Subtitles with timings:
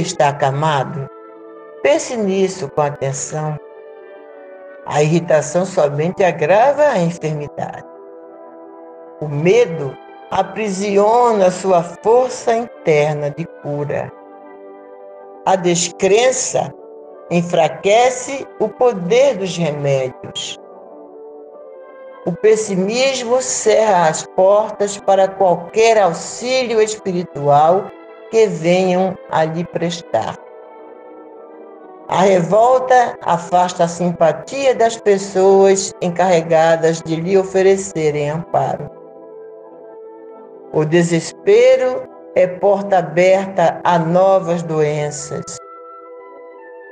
[0.00, 1.08] Está acamado,
[1.82, 3.58] pense nisso com atenção.
[4.86, 7.84] A irritação somente agrava a enfermidade.
[9.20, 9.96] O medo
[10.30, 14.10] aprisiona sua força interna de cura.
[15.46, 16.72] A descrença
[17.30, 20.58] enfraquece o poder dos remédios.
[22.26, 27.90] O pessimismo cerra as portas para qualquer auxílio espiritual
[28.30, 30.36] que venham a lhe prestar.
[32.08, 38.90] A revolta afasta a simpatia das pessoas encarregadas de lhe oferecerem amparo.
[40.72, 45.44] O desespero é porta aberta a novas doenças.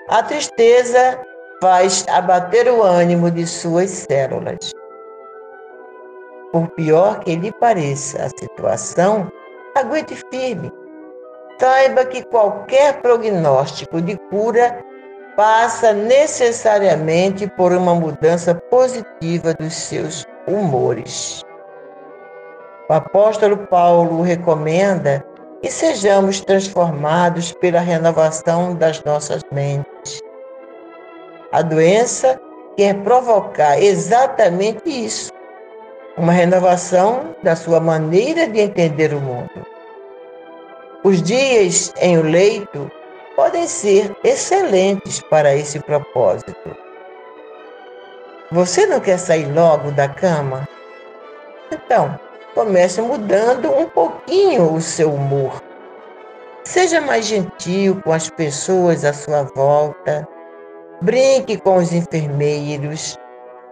[0.08, 1.20] A tristeza
[1.60, 4.72] faz abater o ânimo de suas células.
[6.52, 9.30] Por pior que lhe pareça a situação,
[9.74, 10.72] aguente firme
[11.60, 14.78] Saiba que qualquer prognóstico de cura
[15.36, 21.42] passa necessariamente por uma mudança positiva dos seus humores.
[22.88, 25.24] O apóstolo Paulo recomenda
[25.60, 30.20] que sejamos transformados pela renovação das nossas mentes.
[31.50, 32.40] A doença
[32.76, 35.32] quer provocar exatamente isso,
[36.16, 39.77] uma renovação da sua maneira de entender o mundo.
[41.04, 42.90] Os dias em o leito
[43.36, 46.76] podem ser excelentes para esse propósito.
[48.50, 50.68] Você não quer sair logo da cama?
[51.70, 52.18] Então,
[52.52, 55.62] comece mudando um pouquinho o seu humor.
[56.64, 60.26] Seja mais gentil com as pessoas à sua volta.
[61.00, 63.16] Brinque com os enfermeiros.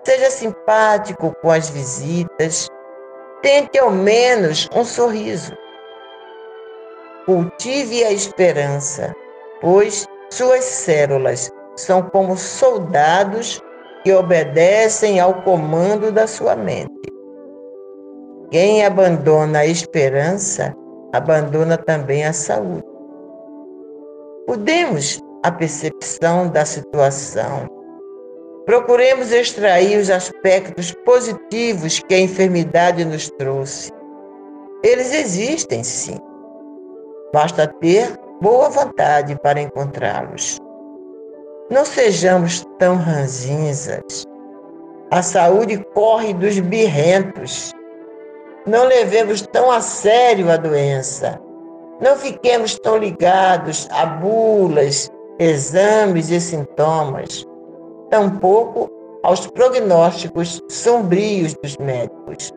[0.05, 2.69] Seja simpático com as visitas.
[3.43, 5.66] Tente ao menos um sorriso.
[7.27, 9.13] Cultive a esperança,
[9.61, 13.61] pois suas células são como soldados
[14.05, 16.93] que obedecem ao comando da sua mente.
[18.53, 20.73] Quem abandona a esperança,
[21.13, 22.85] abandona também a saúde.
[24.49, 27.67] Mudemos a percepção da situação.
[28.67, 33.91] Procuremos extrair os aspectos positivos que a enfermidade nos trouxe.
[34.85, 36.19] Eles existem, sim.
[37.33, 40.59] Basta ter boa vontade para encontrá-los.
[41.71, 44.25] Não sejamos tão ranzinzas.
[45.11, 47.73] A saúde corre dos birrentos.
[48.67, 51.41] Não levemos tão a sério a doença.
[52.01, 57.45] Não fiquemos tão ligados a bulas, exames e sintomas.
[58.11, 58.91] Tampouco
[59.23, 62.53] aos prognósticos sombrios dos médicos.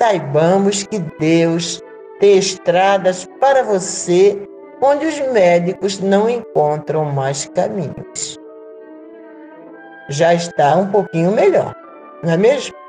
[0.00, 1.82] Saibamos que Deus
[2.20, 4.40] ter estradas para você
[4.80, 8.38] onde os médicos não encontram mais caminhos.
[10.08, 11.74] Já está um pouquinho melhor.
[12.22, 12.79] não é mesmo?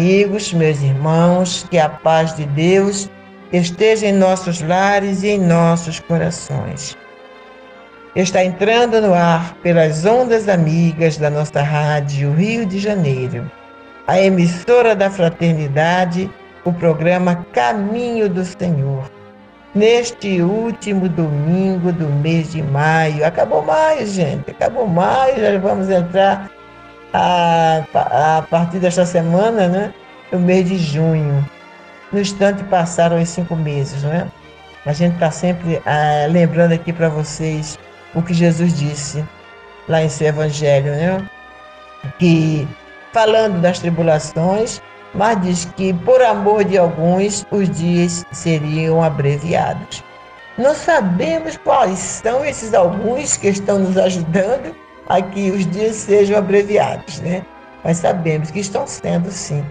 [0.00, 3.10] Amigos, meus irmãos, que a paz de Deus
[3.52, 6.96] esteja em nossos lares e em nossos corações.
[8.16, 13.50] Está entrando no ar pelas ondas amigas da nossa rádio Rio de Janeiro,
[14.06, 16.30] a emissora da fraternidade,
[16.64, 19.04] o programa Caminho do Senhor.
[19.74, 26.50] Neste último domingo do mês de maio, acabou maio, gente, acabou maio, já vamos entrar
[27.12, 29.94] a, a partir desta semana, né,
[30.32, 31.44] no mês de junho.
[32.12, 34.26] No instante passaram os cinco meses, não é?
[34.86, 37.78] A gente está sempre ah, lembrando aqui para vocês
[38.14, 39.24] o que Jesus disse
[39.88, 41.30] lá em seu Evangelho, né?
[42.18, 42.66] Que
[43.12, 44.80] falando das tribulações,
[45.14, 50.02] mas diz que por amor de alguns os dias seriam abreviados.
[50.56, 54.74] Não sabemos quais são esses alguns que estão nos ajudando
[55.10, 57.44] a que os dias sejam abreviados, né?
[57.82, 59.64] Mas sabemos que estão sendo sim.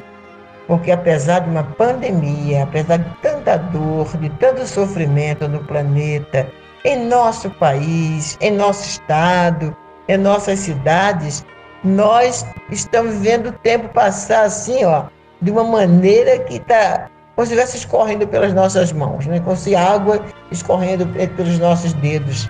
[0.67, 6.51] Porque apesar de uma pandemia, apesar de tanta dor, de tanto sofrimento no planeta,
[6.83, 9.75] em nosso país, em nosso estado,
[10.09, 11.45] em nossas cidades,
[11.85, 15.05] nós estamos vendo o tempo passar assim, ó,
[15.41, 19.39] de uma maneira que está como se estivesse escorrendo pelas nossas mãos, né?
[19.39, 20.21] como se água
[20.51, 22.49] escorrendo pelos nossos dedos.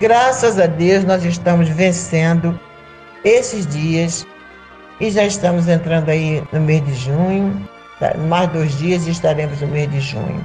[0.00, 2.58] Graças a Deus nós estamos vencendo
[3.22, 4.26] esses dias
[4.98, 7.68] e já estamos entrando aí no mês de junho,
[7.98, 8.14] tá?
[8.16, 10.42] mais dois dias e estaremos no mês de junho.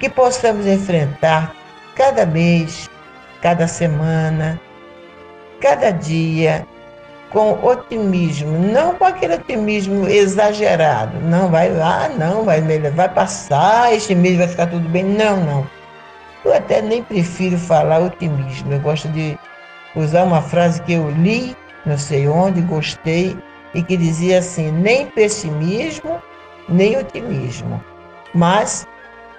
[0.00, 1.54] Que possamos enfrentar
[1.94, 2.88] cada mês,
[3.42, 4.58] cada semana,
[5.60, 6.66] cada dia
[7.28, 11.18] com otimismo, não com aquele otimismo exagerado.
[11.20, 15.04] Não vai lá, não, vai, vai passar, este mês vai ficar tudo bem.
[15.04, 15.81] Não, não
[16.44, 18.72] eu até nem prefiro falar otimismo.
[18.72, 19.38] Eu gosto de
[19.94, 21.56] usar uma frase que eu li,
[21.86, 23.36] não sei onde, gostei,
[23.74, 26.20] e que dizia assim: nem pessimismo,
[26.68, 27.82] nem otimismo,
[28.34, 28.86] mas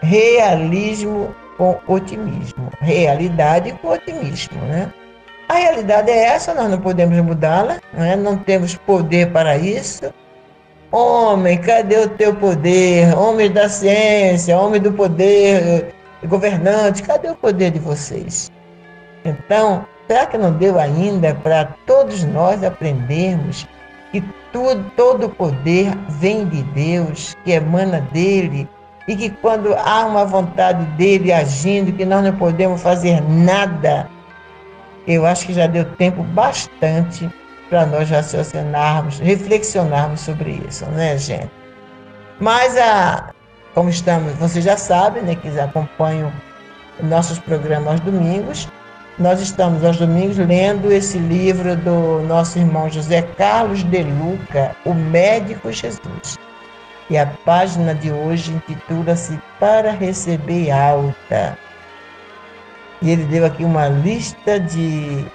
[0.02, 2.70] realismo com otimismo.
[2.82, 4.92] Realidade com otimismo, né?
[5.48, 8.16] A realidade é essa, nós não podemos mudá-la, não, é?
[8.16, 10.14] não temos poder para isso.
[10.90, 13.18] Homem, cadê o teu poder?
[13.18, 15.94] Homem da ciência, homem do poder,
[16.28, 18.52] governantes, cadê o poder de vocês?
[19.26, 23.68] Então, será que não deu ainda para todos nós aprendermos
[24.12, 24.22] que
[24.52, 28.68] tudo, todo o poder vem de Deus, que emana dele,
[29.08, 34.10] e que quando há uma vontade dele agindo, que nós não podemos fazer nada,
[35.08, 37.30] eu acho que já deu tempo bastante
[37.70, 41.52] para nós raciocinarmos, reflexionarmos sobre isso, né, gente?
[42.40, 43.32] Mas a,
[43.74, 46.32] como estamos, vocês já sabem, né, que acompanham
[47.02, 48.68] nossos programas aos domingos,
[49.18, 54.94] nós estamos aos domingos lendo esse livro do nosso irmão José Carlos de Luca, O
[54.94, 56.38] Médico Jesus.
[57.10, 61.58] E a página de hoje intitula-se Para Receber Alta.
[63.02, 65.26] E ele deu aqui uma lista de,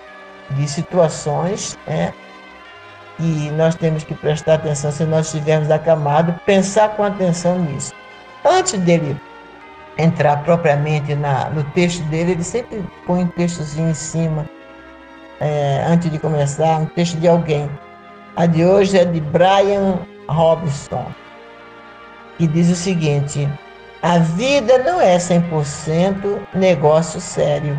[0.51, 2.13] de situações né,
[3.21, 7.93] e nós temos que prestar atenção se nós estivermos acamados, pensar com atenção nisso.
[8.51, 9.21] Antes dele
[9.99, 14.49] entrar propriamente na, no texto dele, ele sempre põe um textozinho em cima,
[15.39, 17.69] é, antes de começar, um texto de alguém.
[18.37, 21.13] A de hoje é de Brian Robson,
[22.39, 23.47] que diz o seguinte:
[24.03, 27.79] A vida não é 100% negócio sério.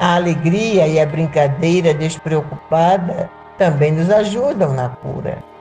[0.00, 5.51] A alegria e a brincadeira despreocupada também nos ajudam na cura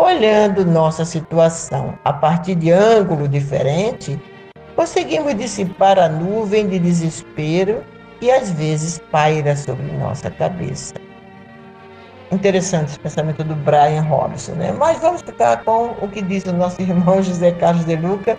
[0.00, 4.18] olhando nossa situação a partir de ângulo diferente,
[4.74, 7.84] conseguimos dissipar a nuvem de desespero
[8.18, 10.94] que às vezes paira sobre nossa cabeça.
[12.32, 14.72] Interessante esse pensamento do Brian Robson, né?
[14.72, 18.38] Mas vamos ficar com o que diz o nosso irmão José Carlos de Luca,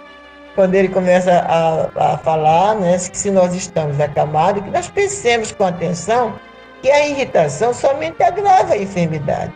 [0.56, 5.51] quando ele começa a, a falar, né, que se nós estamos acamados, que nós pensemos
[5.51, 6.34] com atenção
[6.82, 9.53] que a irritação somente agrava a enfermidade.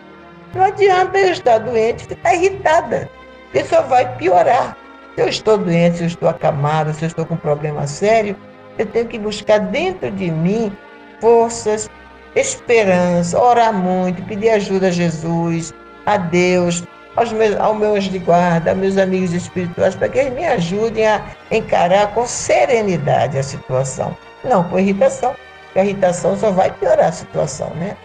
[0.56, 3.10] Não adianta eu estar doente e ficar irritada.
[3.54, 4.78] Isso só vai piorar.
[5.14, 8.38] Se eu estou doente, se eu estou acamado, se eu estou com um problema sério,
[8.78, 10.72] eu tenho que buscar dentro de mim
[11.20, 11.90] forças,
[12.36, 15.74] esperança, orar muito, pedir ajuda a Jesus,
[16.06, 16.84] a Deus,
[17.18, 20.46] aos meus, ao meu anjo de guarda, aos meus amigos espirituais, para que eles me
[20.46, 21.22] ajudem a
[21.52, 25.36] encarar com serenidade a situação, não com irritação.
[25.76, 27.98] a irritação só vai piorar a situação, né?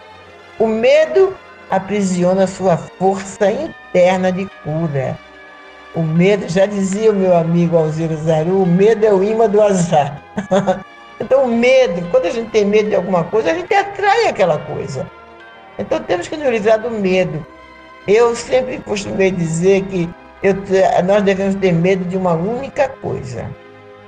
[0.58, 1.36] O medo
[1.70, 5.16] aprisiona sua força interna de cura.
[5.94, 9.60] O medo, já dizia o meu amigo Alziro Zaru, o medo é o imã do
[9.60, 10.22] azar.
[11.20, 14.58] então, o medo, quando a gente tem medo de alguma coisa, a gente atrai aquela
[14.58, 15.10] coisa.
[15.78, 17.44] Então, temos que nos livrar do medo.
[18.06, 20.08] Eu sempre costumei dizer que
[20.42, 20.54] eu,
[21.04, 23.50] nós devemos ter medo de uma única coisa: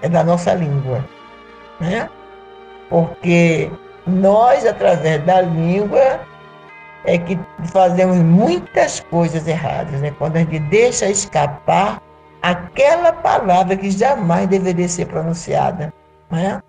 [0.00, 1.04] é da nossa língua.
[1.80, 2.08] Né?
[2.88, 3.70] Porque
[4.06, 6.20] nós, através da língua,
[7.04, 7.38] é que
[7.72, 10.12] fazemos muitas coisas erradas, né?
[10.18, 12.00] Quando a gente deixa escapar
[12.40, 15.92] aquela palavra que jamais deveria ser pronunciada,
[16.30, 16.60] né?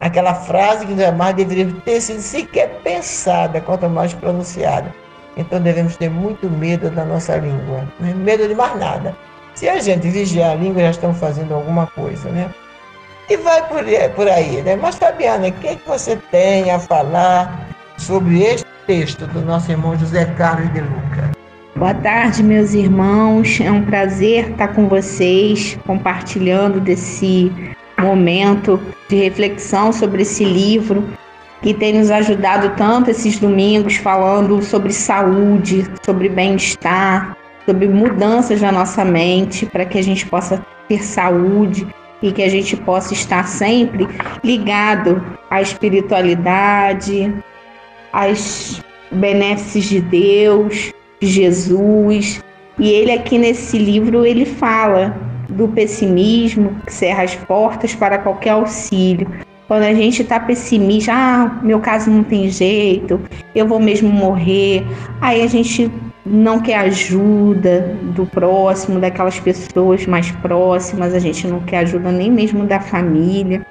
[0.00, 4.94] Aquela frase que jamais deveria ter sido sequer pensada, quanto mais pronunciada.
[5.36, 8.14] Então devemos ter muito medo da nossa língua, né?
[8.14, 9.16] medo de mais nada.
[9.54, 12.52] Se a gente vigiar a língua, já estamos fazendo alguma coisa, né?
[13.28, 14.76] E vai por, por aí, né?
[14.76, 17.68] Mas Fabiana, o que, é que você tem a falar
[17.98, 21.30] sobre este texto do nosso irmão José Carlos de Luca.
[21.76, 23.60] Boa tarde, meus irmãos.
[23.60, 27.52] É um prazer estar com vocês, compartilhando desse
[27.98, 31.06] momento de reflexão sobre esse livro
[31.60, 38.72] que tem nos ajudado tanto esses domingos, falando sobre saúde, sobre bem-estar, sobre mudanças na
[38.72, 41.86] nossa mente, para que a gente possa ter saúde
[42.22, 44.08] e que a gente possa estar sempre
[44.42, 47.34] ligado à espiritualidade,
[48.12, 52.42] as benéficos de Deus, de Jesus.
[52.78, 55.16] E ele aqui nesse livro ele fala
[55.48, 59.28] do pessimismo que cerra as portas para qualquer auxílio.
[59.66, 63.20] Quando a gente está pessimista, ah, meu caso não tem jeito,
[63.54, 64.82] eu vou mesmo morrer.
[65.20, 65.90] Aí a gente
[66.24, 72.30] não quer ajuda do próximo, daquelas pessoas mais próximas, a gente não quer ajuda nem
[72.30, 73.66] mesmo da família.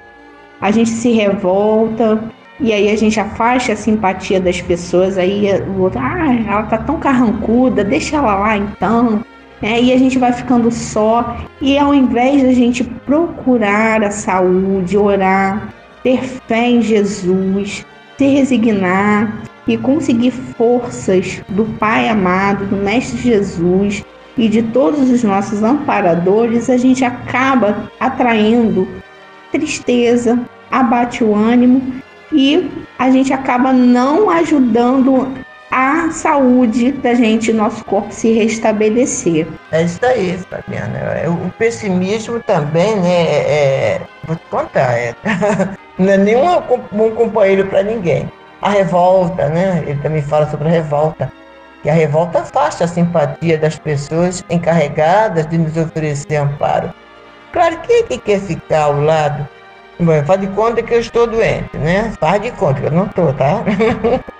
[0.60, 2.22] A gente se revolta
[2.60, 5.46] e aí a gente afasta a simpatia das pessoas, aí
[5.76, 9.24] o outro, ah, ela tá tão carrancuda, deixa ela lá então.
[9.62, 11.36] É, e a gente vai ficando só.
[11.60, 15.72] E ao invés da gente procurar a saúde, orar,
[16.02, 17.84] ter fé em Jesus,
[18.16, 24.04] se resignar e conseguir forças do Pai amado, do Mestre Jesus
[24.36, 28.86] e de todos os nossos amparadores, a gente acaba atraindo
[29.50, 30.38] tristeza,
[30.70, 31.82] abate o ânimo
[32.32, 35.28] e a gente acaba não ajudando
[35.70, 39.46] a saúde da gente, nosso corpo se restabelecer.
[39.70, 40.98] É isso aí, Fabiana.
[40.98, 43.22] É, o pessimismo também, né?
[43.22, 45.14] É, é vou te contar, é,
[45.98, 46.46] não é nenhum
[46.92, 48.30] um companheiro para ninguém.
[48.62, 49.84] A revolta, né?
[49.86, 51.30] Ele também fala sobre a revolta.
[51.82, 56.92] Que a revolta afasta a simpatia das pessoas encarregadas de nos oferecer amparo.
[57.52, 59.67] Claro, quem é que quer ficar ao lado Bom,
[60.24, 62.12] faz de conta que eu estou doente, né?
[62.20, 63.62] Faz de conta que eu não estou, tá?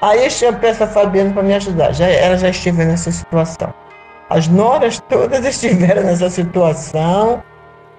[0.00, 1.92] Aí eu peço a Fabiana para me ajudar.
[1.92, 3.74] Já, ela já esteve nessa situação.
[4.30, 7.42] As noras todas estiveram nessa situação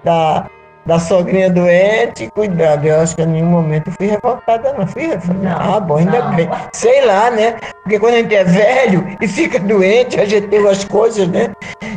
[0.02, 0.46] da,
[0.86, 2.30] da sogrinha doente.
[2.30, 5.56] Cuidado, eu acho que em nenhum momento eu fui revoltada, não fui revoltada.
[5.58, 6.36] Ah, bom, ainda não.
[6.36, 6.48] bem.
[6.72, 7.56] Sei lá, né?
[7.82, 11.52] Porque quando a gente é velho e fica doente, a gente tem as coisas, né?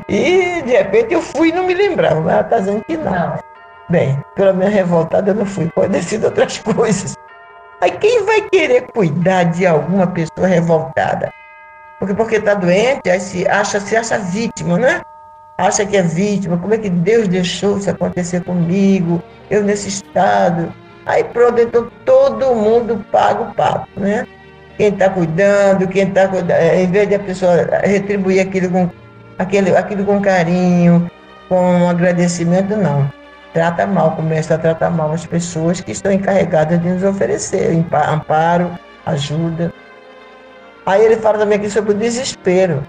[0.10, 2.20] E de repente eu fui e não me lembrava.
[2.20, 3.12] Mas ela está dizendo que não.
[3.12, 3.52] não.
[3.90, 7.16] Bem, pela minha revoltada eu não fui, pode outras coisas.
[7.82, 11.30] Aí quem vai querer cuidar de alguma pessoa revoltada?
[12.00, 15.02] Porque porque está doente, aí se acha, se acha vítima, né?
[15.58, 20.74] Acha que é vítima, como é que Deus deixou isso acontecer comigo, eu nesse estado.
[21.06, 24.25] Aí pronto, então todo mundo paga o papo, né?
[24.78, 28.90] Quem está cuidando, quem está cuidando, é, em vez de a pessoa retribuir aquilo com,
[29.38, 31.12] aquele, aquilo com carinho,
[31.50, 33.23] com agradecimento, não
[33.53, 38.72] trata mal, começa a tratar mal as pessoas que estão encarregadas de nos oferecer amparo,
[39.05, 39.72] ajuda.
[40.86, 42.83] Aí ele fala também aqui sobre o desespero.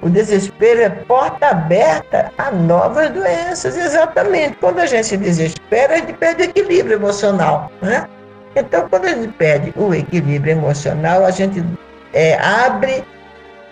[0.00, 4.56] O desespero é porta aberta a novas doenças, exatamente.
[4.58, 7.70] Quando a gente se desespera, a gente perde o equilíbrio emocional.
[7.82, 8.06] Né?
[8.54, 11.64] Então, quando a gente perde o equilíbrio emocional, a gente
[12.12, 13.04] é, abre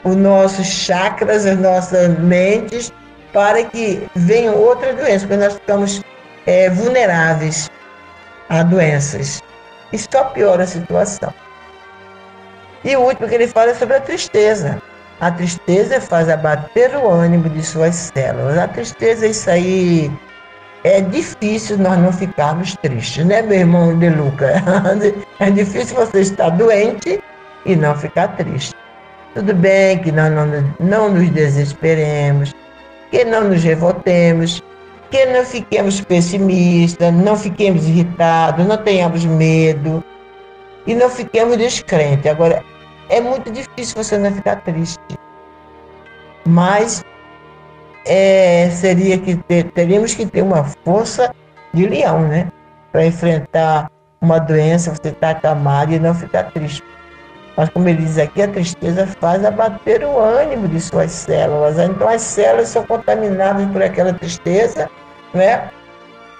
[0.02, 2.92] os nossos chakras, as nossas mentes,
[3.32, 6.02] para que venham outras doenças, porque nós ficamos
[6.46, 7.70] é, vulneráveis
[8.48, 9.42] a doenças.
[9.92, 11.32] Isso só piora a situação.
[12.84, 14.80] E o último que ele fala é sobre a tristeza.
[15.20, 18.58] A tristeza faz abater o ânimo de suas células.
[18.58, 20.10] A tristeza, isso aí
[20.84, 24.62] é difícil nós não ficarmos tristes, né, meu irmão de Luca?
[25.40, 27.20] É difícil você estar doente
[27.66, 28.74] e não ficar triste.
[29.34, 30.46] Tudo bem que nós não,
[30.78, 32.54] não nos desesperemos,
[33.10, 34.62] que não nos revoltemos,
[35.10, 40.02] que não fiquemos pessimistas, não fiquemos irritados, não tenhamos medo.
[40.86, 42.30] e não fiquemos descrentes.
[42.30, 42.62] Agora,
[43.08, 45.00] é muito difícil você não ficar triste.
[46.46, 47.04] Mas
[48.06, 51.34] é, seria que ter, teríamos que ter uma força
[51.74, 52.50] de leão, né?
[52.92, 56.82] Para enfrentar uma doença, você está acamado e não ficar triste.
[57.56, 61.78] Mas como ele diz aqui, a tristeza faz abater o ânimo de suas células.
[61.78, 64.90] Então as células são contaminadas por aquela tristeza,
[65.32, 65.70] né?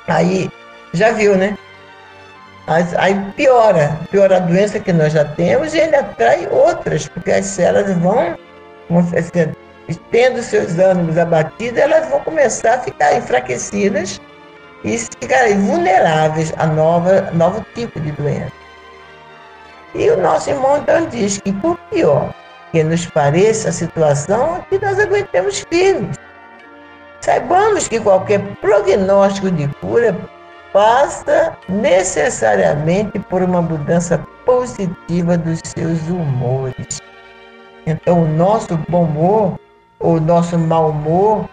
[0.07, 0.51] Aí
[0.93, 1.57] já viu, né?
[2.99, 7.47] Aí piora, piora a doença que nós já temos e ele atrai outras, porque as
[7.47, 8.37] células vão,
[8.91, 9.07] vão
[10.11, 14.21] tendo seus ânimos abatidos, elas vão começar a ficar enfraquecidas
[14.85, 18.56] e ficarem vulneráveis a nova, novo tipo de doença.
[19.97, 22.33] E o nosso irmão então diz que, por pior
[22.73, 26.17] que nos pareça a situação, que nós aguentemos firmes.
[27.23, 30.15] Saibamos que qualquer prognóstico de cura
[30.73, 37.01] passa necessariamente por uma mudança positiva dos seus humores.
[37.87, 39.59] Então, o nosso bom humor,
[39.99, 41.49] ou nosso mau humor,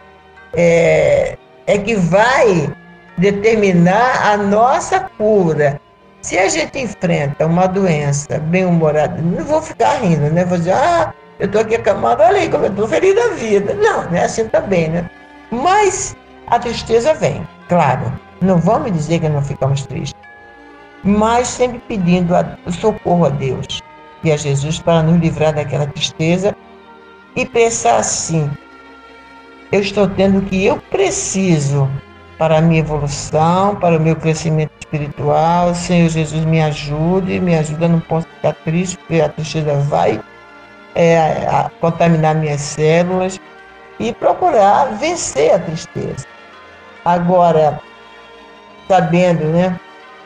[0.53, 2.69] é, é que vai
[3.17, 5.79] determinar a nossa cura.
[6.23, 10.45] Se a gente enfrenta uma doença bem-humorada, não vou ficar rindo, né?
[10.45, 13.73] Vou dizer, ah, eu estou aqui acamado, olha aí como eu estou feliz da vida.
[13.73, 15.09] Não, não é assim também, né?
[15.51, 16.15] Mas
[16.47, 18.09] a tristeza vem, claro.
[18.41, 20.17] Não vamos dizer que não ficamos tristes,
[21.03, 22.33] mas sempre pedindo
[22.65, 23.81] o socorro a Deus
[24.23, 26.55] e a Jesus para nos livrar daquela tristeza
[27.35, 28.49] e pensar assim:
[29.73, 31.89] eu estou tendo o que eu preciso
[32.37, 35.73] para a minha evolução, para o meu crescimento espiritual.
[35.73, 40.21] Senhor Jesus, me ajude, me ajuda, não posso ficar triste, porque a tristeza vai
[40.95, 43.39] é, a contaminar minhas células
[43.99, 46.25] e procurar vencer a tristeza.
[47.03, 47.79] Agora,
[48.87, 49.79] sabendo né,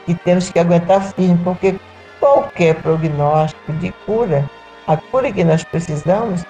[0.06, 1.80] que temos que aguentar firme, porque
[2.20, 4.50] qualquer prognóstico de cura,
[4.86, 6.46] a cura que nós precisamos,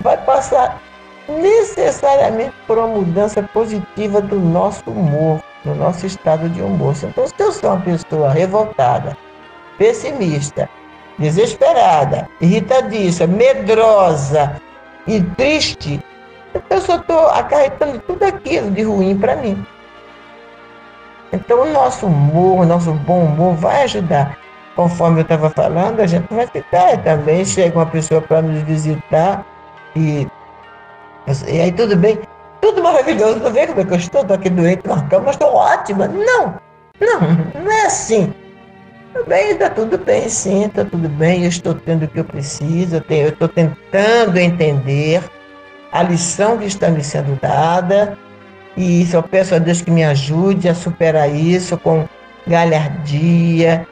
[0.00, 0.80] vai passar
[1.28, 6.94] necessariamente por uma mudança positiva do nosso humor, do nosso estado de humor.
[7.02, 9.16] Então, se eu sou uma pessoa revoltada,
[9.78, 10.68] pessimista,
[11.18, 14.60] desesperada, irritadiça, medrosa
[15.06, 16.00] e triste,
[16.70, 19.66] eu só estou acarretando tudo aquilo de ruim para mim.
[21.32, 24.38] Então, o nosso humor, o nosso bom humor vai ajudar.
[24.76, 27.44] Conforme eu estava falando, a gente vai ficar também.
[27.44, 29.44] Chega uma pessoa para nos visitar
[29.96, 30.28] e,
[31.48, 32.18] e aí tudo bem,
[32.64, 33.40] tudo maravilhoso.
[33.40, 34.22] Não vê como é que eu estou?
[34.22, 36.08] Estou aqui doente na cama, estou ótima.
[36.08, 36.54] Não,
[36.98, 38.32] não, não é assim.
[39.28, 41.42] Bem, está tudo bem, sim, está tudo bem.
[41.42, 45.22] Eu estou tendo o que eu preciso, eu estou tentando entender
[45.92, 48.18] a lição que está me sendo dada
[48.76, 52.08] e eu peço a Deus que me ajude a superar isso com
[52.46, 53.86] galhardia,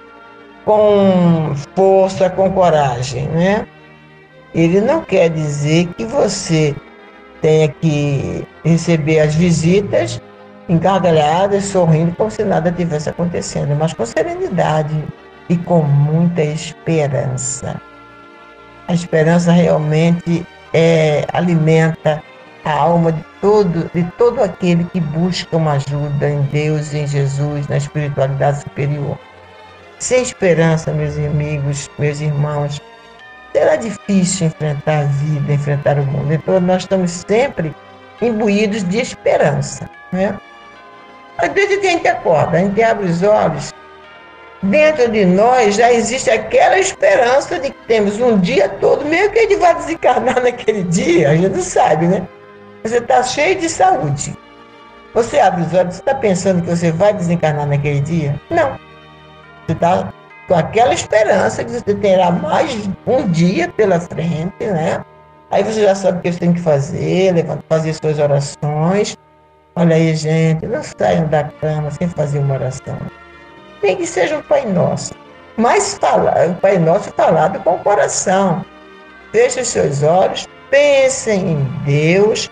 [0.65, 3.67] com força, com coragem, né?
[4.55, 6.75] Ele não quer dizer que você
[7.43, 10.23] tenha que receber as visitas
[10.69, 15.05] engargalhadas, sorrindo, como se nada tivesse acontecendo, mas com serenidade
[15.49, 17.81] e com muita esperança.
[18.89, 22.23] A esperança realmente é, alimenta
[22.65, 27.67] a alma de todo, de todo aquele que busca uma ajuda em Deus, em Jesus,
[27.69, 29.19] na espiritualidade superior.
[29.99, 32.81] Sem esperança, meus amigos, meus irmãos,
[33.53, 36.33] será difícil enfrentar a vida, enfrentar o mundo.
[36.33, 37.75] Então, nós estamos sempre
[38.21, 39.89] imbuídos de esperança.
[40.11, 40.39] Né?
[41.55, 43.73] Desde que a gente acorda, a gente abre os olhos,
[44.63, 49.41] dentro de nós já existe aquela esperança de que temos um dia todo, meio que
[49.41, 52.27] gente vai desencarnar naquele dia, a gente sabe, né?
[52.83, 54.37] Você está cheio de saúde.
[55.15, 58.41] Você abre os olhos, você está pensando que você vai desencarnar naquele dia?
[58.51, 58.79] Não.
[59.67, 60.13] Você está
[60.53, 65.03] com aquela esperança que você terá mais um dia pela frente, né?
[65.51, 67.33] Aí você já sabe o que você tem que fazer,
[67.71, 69.17] fazer suas orações.
[69.75, 72.99] Olha aí, gente, não saiam da cama sem fazer uma oração.
[73.83, 75.15] Nem que seja o Pai Nosso.
[75.57, 78.63] Mas fala, o Pai Nosso falado com o coração.
[79.33, 82.51] Feche os seus olhos, pensem em Deus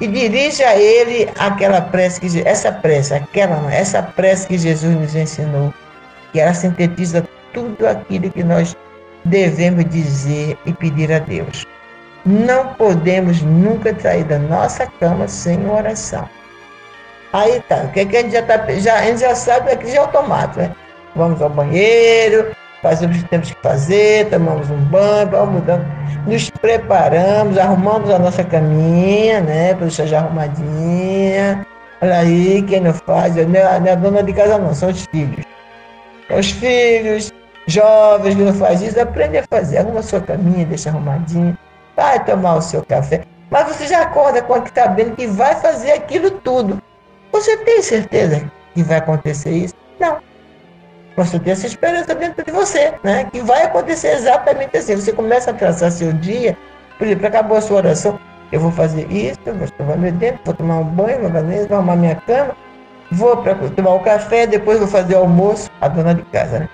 [0.00, 5.16] e dirige a ele aquela prece que essa prece, aquela essa prece que Jesus nos
[5.16, 5.74] ensinou,
[6.32, 8.76] que ela sintetiza tudo aquilo que nós
[9.24, 11.66] devemos dizer e pedir a Deus.
[12.24, 16.28] Não podemos nunca sair da nossa cama sem oração.
[17.32, 19.72] Aí tá, o que, é que a gente já tá, já, a gente já sabe
[19.72, 20.74] aqui já é automático, né?
[21.16, 25.86] Vamos ao banheiro, fazemos o que temos que fazer, tomamos um banho, vamos mudando,
[26.26, 31.66] nos preparamos, arrumamos a nossa caminha, né, para deixar já arrumadinha.
[32.02, 34.90] Olha aí, quem não faz, não é, não é a dona de casa não, são
[34.90, 35.44] os filhos.
[36.30, 37.32] Os filhos
[37.66, 39.78] Jovens que não faz isso, aprende a fazer.
[39.78, 41.56] Arruma a sua caminha, deixa arrumadinha.
[41.96, 43.22] Vai tomar o seu café.
[43.50, 46.82] Mas você já acorda quando está sabendo que vai fazer aquilo tudo.
[47.30, 49.74] Você tem certeza que vai acontecer isso?
[50.00, 50.18] Não.
[51.16, 53.28] Você tem essa esperança dentro de você, né?
[53.30, 54.96] Que vai acontecer exatamente assim.
[54.96, 56.56] Você começa a traçar seu dia,
[56.98, 58.18] por exemplo, acabou a sua oração,
[58.50, 61.78] eu vou fazer isso, vou escovar meu dente, vou tomar um banho, vou fazer vou
[61.78, 62.56] arrumar minha cama,
[63.10, 66.60] vou para tomar o um café, depois vou fazer o almoço, a dona de casa,
[66.60, 66.68] né?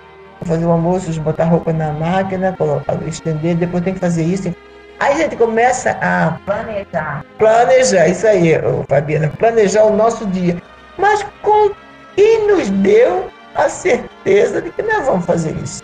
[0.45, 4.55] Fazer o almoço, botar roupa na máquina, colocar, estender, depois tem que fazer isso.
[5.01, 7.25] Aí a gente começa a planejar.
[7.39, 8.53] Planejar, isso aí,
[8.89, 10.61] Fabiana, planejar o nosso dia.
[10.97, 11.71] Mas com
[12.17, 15.83] quem nos deu a certeza de que nós vamos fazer isso.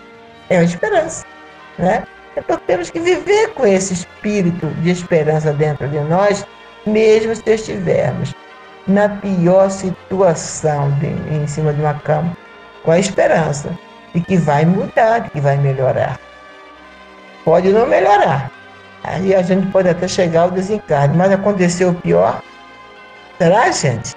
[0.49, 1.25] É a esperança.
[1.77, 2.03] Né?
[2.35, 6.45] Então temos que viver com esse espírito de esperança dentro de nós,
[6.85, 8.33] mesmo se estivermos
[8.87, 12.35] na pior situação de, em cima de uma cama,
[12.83, 13.69] com a esperança
[14.15, 16.17] de que vai mudar, que vai melhorar.
[17.43, 18.49] Pode não melhorar.
[19.03, 22.41] Aí a gente pode até chegar ao desencarne, mas aconteceu o pior.
[23.37, 24.15] Será, gente?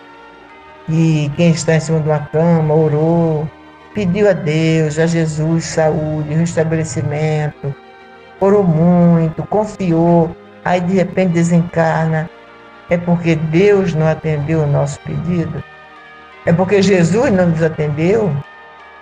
[0.89, 3.51] E quem está em cima de uma cama orou,
[3.93, 7.75] pediu a Deus, a Jesus, saúde, restabelecimento,
[8.41, 10.35] orou muito, confiou,
[10.65, 12.31] aí de repente desencarna.
[12.89, 15.63] É porque Deus não atendeu o nosso pedido?
[16.47, 18.33] É porque Jesus não nos atendeu?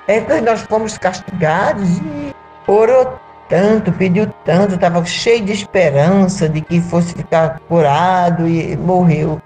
[0.06, 2.34] Que nós fomos castigados e
[2.66, 9.40] orou tanto, pediu tanto, estava cheio de esperança de que fosse ficar curado e morreu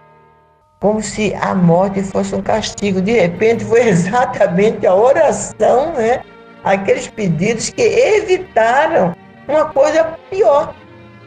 [0.80, 3.00] como se a morte fosse um castigo.
[3.00, 6.22] De repente foi exatamente a oração, né?
[6.64, 9.14] aqueles pedidos que evitaram
[9.46, 10.74] uma coisa pior.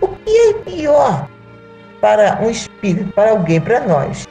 [0.01, 1.27] O que é pior
[2.01, 4.27] para um espírito, para alguém, para nós?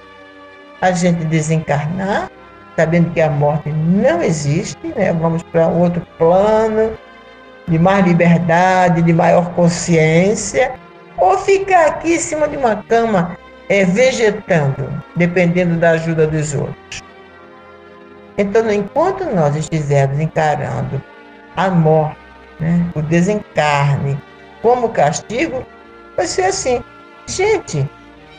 [0.81, 2.31] A gente desencarnar,
[2.77, 5.13] sabendo que a morte não existe, né?
[5.13, 6.93] vamos para um outro plano
[7.69, 10.73] de mais liberdade, de maior consciência,
[11.17, 13.37] ou ficar aqui em cima de uma cama
[13.69, 17.03] é, vegetando, dependendo da ajuda dos outros.
[18.37, 21.01] Então, enquanto nós estivermos encarando
[21.57, 22.17] a morte,
[22.59, 24.19] né, o desencarne,
[24.63, 25.65] como castigo,
[26.17, 26.83] vai ser assim.
[27.27, 27.89] Gente,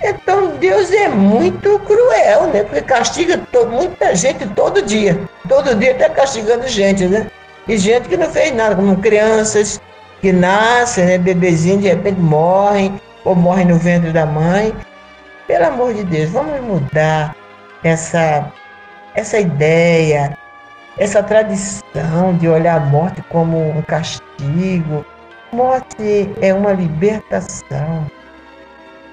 [0.04, 2.64] então Deus é muito cruel, né?
[2.64, 3.40] Porque castiga
[3.70, 5.18] muita gente todo dia.
[5.48, 7.28] Todo dia está castigando gente, né?
[7.68, 9.80] E gente que não fez nada, como crianças
[10.20, 11.18] que nascem, né?
[11.18, 14.76] Bebezinhos de repente morrem, ou morrem no ventre da mãe.
[15.48, 17.34] Pelo amor de Deus, vamos mudar
[17.84, 18.52] essa,
[19.16, 20.38] essa ideia,
[20.98, 25.06] essa tradição de olhar a morte como um castigo.
[25.52, 28.06] Morte é uma libertação.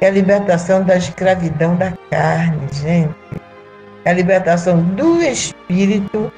[0.01, 3.15] É a libertação da escravidão da carne, gente.
[4.05, 6.33] É a libertação do espírito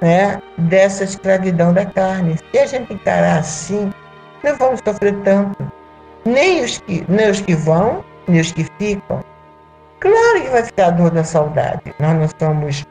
[0.00, 2.36] né, dessa escravidão da carne.
[2.52, 3.90] Se a gente encarar assim,
[4.44, 5.70] não vamos sofrer tanto.
[6.24, 9.24] Nem os que, nem os que vão, e os que ficam,
[10.00, 11.94] claro que vai ficar a dor da saudade.
[11.98, 12.84] Nós não somos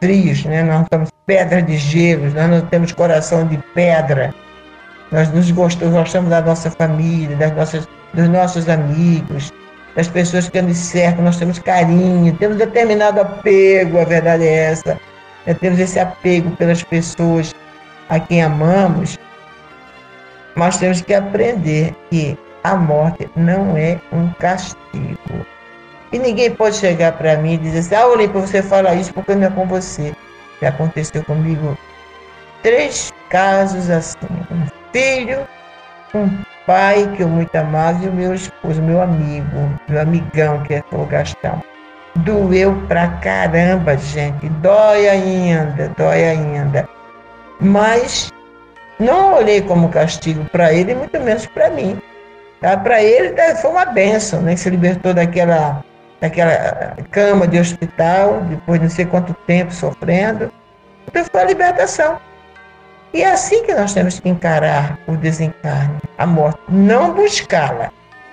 [0.00, 0.62] frios, né?
[0.62, 4.34] nós somos pedras de gelo, nós não temos coração de pedra.
[5.12, 9.52] Nós nos gostamos, gostamos da nossa família, das nossas, dos nossos amigos,
[9.94, 14.98] das pessoas que nos cercam, nós temos carinho, temos determinado apego, a verdade é essa.
[15.46, 17.54] Nós temos esse apego pelas pessoas
[18.08, 19.18] a quem amamos,
[20.54, 25.46] mas temos que aprender que a morte não é um castigo.
[26.10, 29.34] E ninguém pode chegar para mim e dizer assim, ah, Olimpo, você fala isso porque
[29.34, 30.14] não é com você.
[30.62, 31.76] Já aconteceu comigo
[32.62, 34.16] três casos assim.
[34.92, 35.46] Filho,
[36.14, 36.28] um
[36.66, 39.46] pai que eu muito amava e o meu esposo, meu amigo,
[39.88, 41.62] meu amigão, que é o Gastão.
[42.16, 44.48] Doeu pra caramba, gente.
[44.60, 46.86] Dói ainda, dói ainda.
[47.58, 48.30] Mas
[48.98, 52.00] não olhei como castigo para ele, muito menos para mim.
[52.60, 52.76] Tá?
[52.76, 54.54] Para ele tá, foi uma benção, né?
[54.56, 55.82] Se libertou daquela,
[56.20, 60.52] daquela cama de hospital, depois de não sei quanto tempo sofrendo.
[61.08, 62.18] Então foi a libertação.
[63.14, 66.58] E é assim que nós temos que encarar o desencarne, a morte.
[66.68, 67.90] Não buscá-la.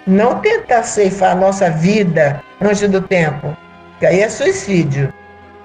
[0.07, 3.55] Não tentar ceifar a nossa vida antes do tempo,
[3.99, 5.13] que aí é suicídio.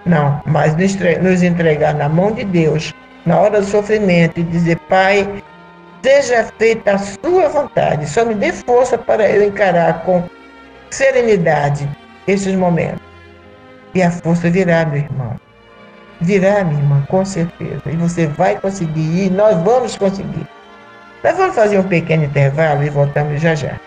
[0.05, 2.93] Não, mas nos entregar na mão de Deus,
[3.25, 5.43] na hora do sofrimento, e dizer, Pai,
[6.05, 8.07] Seja feita a sua vontade.
[8.07, 10.23] Só me dê força para eu encarar com
[10.91, 11.89] serenidade
[12.29, 13.01] esses momentos.
[13.95, 15.41] E a força virá, meu irmão.
[16.25, 17.83] Virá, minha irmã, com certeza.
[17.85, 20.49] E você vai conseguir ir, nós vamos conseguir.
[21.23, 23.79] Nós vamos fazer um pequeno intervalo e voltamos já já.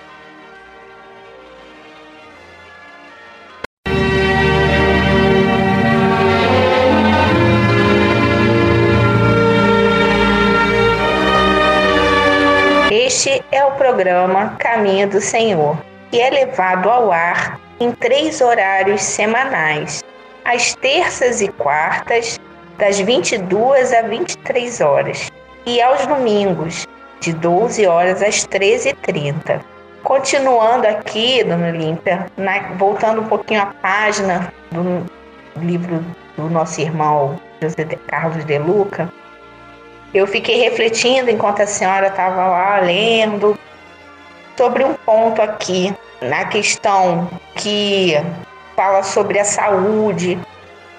[12.92, 15.76] Este é o programa Caminho do Senhor,
[16.12, 20.04] que é levado ao ar em três horários semanais,
[20.48, 22.40] às terças e quartas,
[22.78, 25.30] das 22 a 23 horas,
[25.66, 26.88] e aos domingos,
[27.20, 29.60] de 12 horas às 13h30.
[30.04, 32.28] Continuando aqui, Dona Olímpia,
[32.78, 35.06] voltando um pouquinho à página do
[35.60, 36.02] livro
[36.38, 39.12] do nosso irmão José Carlos de Luca,
[40.14, 43.60] eu fiquei refletindo enquanto a senhora estava lá lendo
[44.56, 48.16] sobre um ponto aqui, na questão que
[48.78, 50.40] fala sobre a saúde,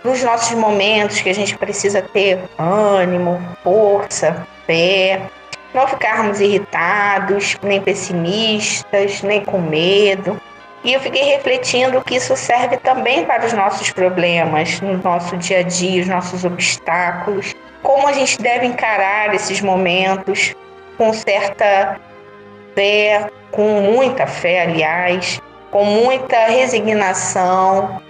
[0.02, 5.22] nos nossos momentos que a gente precisa ter ânimo, força, fé,
[5.72, 10.40] não ficarmos irritados, nem pessimistas, nem com medo.
[10.82, 15.60] E eu fiquei refletindo que isso serve também para os nossos problemas, no nosso dia
[15.60, 17.54] a dia, os nossos obstáculos.
[17.82, 20.54] Como a gente deve encarar esses momentos
[20.96, 21.98] com certa
[22.74, 28.00] fé, com muita fé, aliás, com muita resignação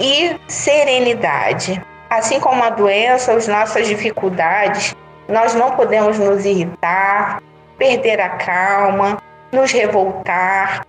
[0.00, 1.82] e serenidade.
[2.08, 4.94] Assim como a doença, as nossas dificuldades,
[5.28, 7.42] nós não podemos nos irritar,
[7.76, 9.18] perder a calma,
[9.50, 10.86] nos revoltar,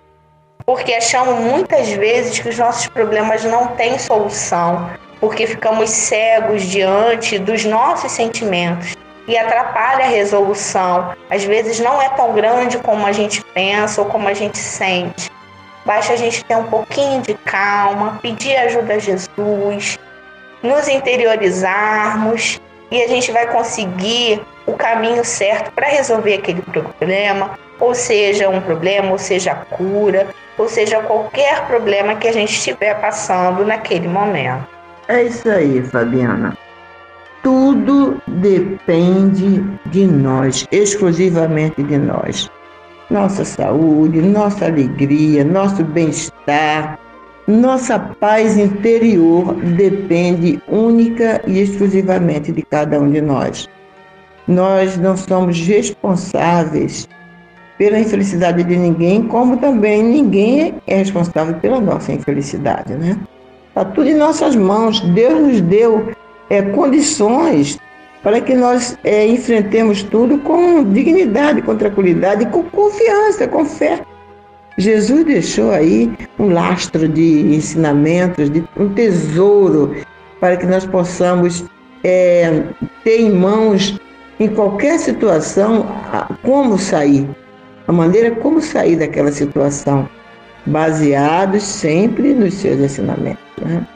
[0.65, 7.39] porque achamos muitas vezes que os nossos problemas não têm solução, porque ficamos cegos diante
[7.39, 8.95] dos nossos sentimentos
[9.27, 11.13] e atrapalha a resolução.
[11.29, 15.31] Às vezes não é tão grande como a gente pensa ou como a gente sente.
[15.87, 19.97] Basta a gente ter um pouquinho de calma, pedir ajuda a Jesus,
[20.61, 22.59] nos interiorizarmos
[22.91, 28.59] e a gente vai conseguir o caminho certo para resolver aquele problema, ou seja, um
[28.59, 34.67] problema, ou seja, cura, ou seja, qualquer problema que a gente estiver passando naquele momento.
[35.07, 36.57] É isso aí, Fabiana.
[37.41, 42.51] Tudo depende de nós, exclusivamente de nós.
[43.09, 46.99] Nossa saúde, nossa alegria, nosso bem-estar,
[47.47, 53.69] nossa paz interior depende única e exclusivamente de cada um de nós.
[54.45, 57.07] Nós não somos responsáveis
[57.77, 63.17] pela infelicidade de ninguém, como também ninguém é responsável pela nossa infelicidade, né?
[63.69, 64.99] Está tudo em nossas mãos.
[64.99, 66.11] Deus nos deu
[66.49, 67.79] é, condições
[68.27, 74.01] para que nós é, enfrentemos tudo com dignidade, com tranquilidade, com confiança, com fé.
[74.77, 79.95] Jesus deixou aí um lastro de ensinamentos, de um tesouro
[80.41, 81.63] para que nós possamos
[82.03, 82.63] é,
[83.05, 83.97] ter em mãos,
[84.41, 85.85] em qualquer situação,
[86.43, 87.25] como sair,
[87.87, 90.05] a maneira como sair daquela situação,
[90.65, 93.39] baseados sempre nos seus ensinamentos.
[93.61, 93.87] Né?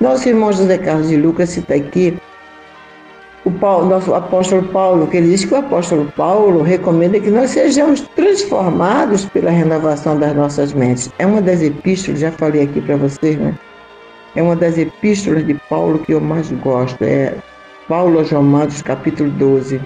[0.00, 2.16] Nosso irmão José Carlos de Lucas cita aqui
[3.44, 7.50] o Paulo, nosso apóstolo Paulo, que ele diz que o apóstolo Paulo recomenda que nós
[7.50, 11.10] sejamos transformados pela renovação das nossas mentes.
[11.18, 13.54] É uma das epístolas, já falei aqui para vocês, né?
[14.36, 17.02] É uma das epístolas de Paulo que eu mais gosto.
[17.02, 17.34] É
[17.88, 19.80] Paulo aos Romanos, capítulo 12.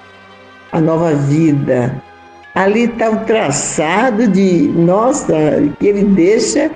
[0.72, 2.02] A nova vida.
[2.54, 5.34] Ali está o traçado de, nossa,
[5.80, 6.70] que ele deixa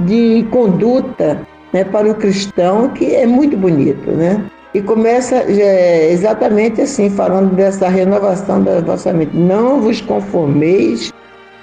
[0.00, 1.40] de conduta
[1.72, 4.44] né, para o cristão, que é muito bonito, né?
[4.72, 9.36] E começa é, exatamente assim, falando dessa renovação da vossa mente.
[9.36, 11.12] Não vos conformeis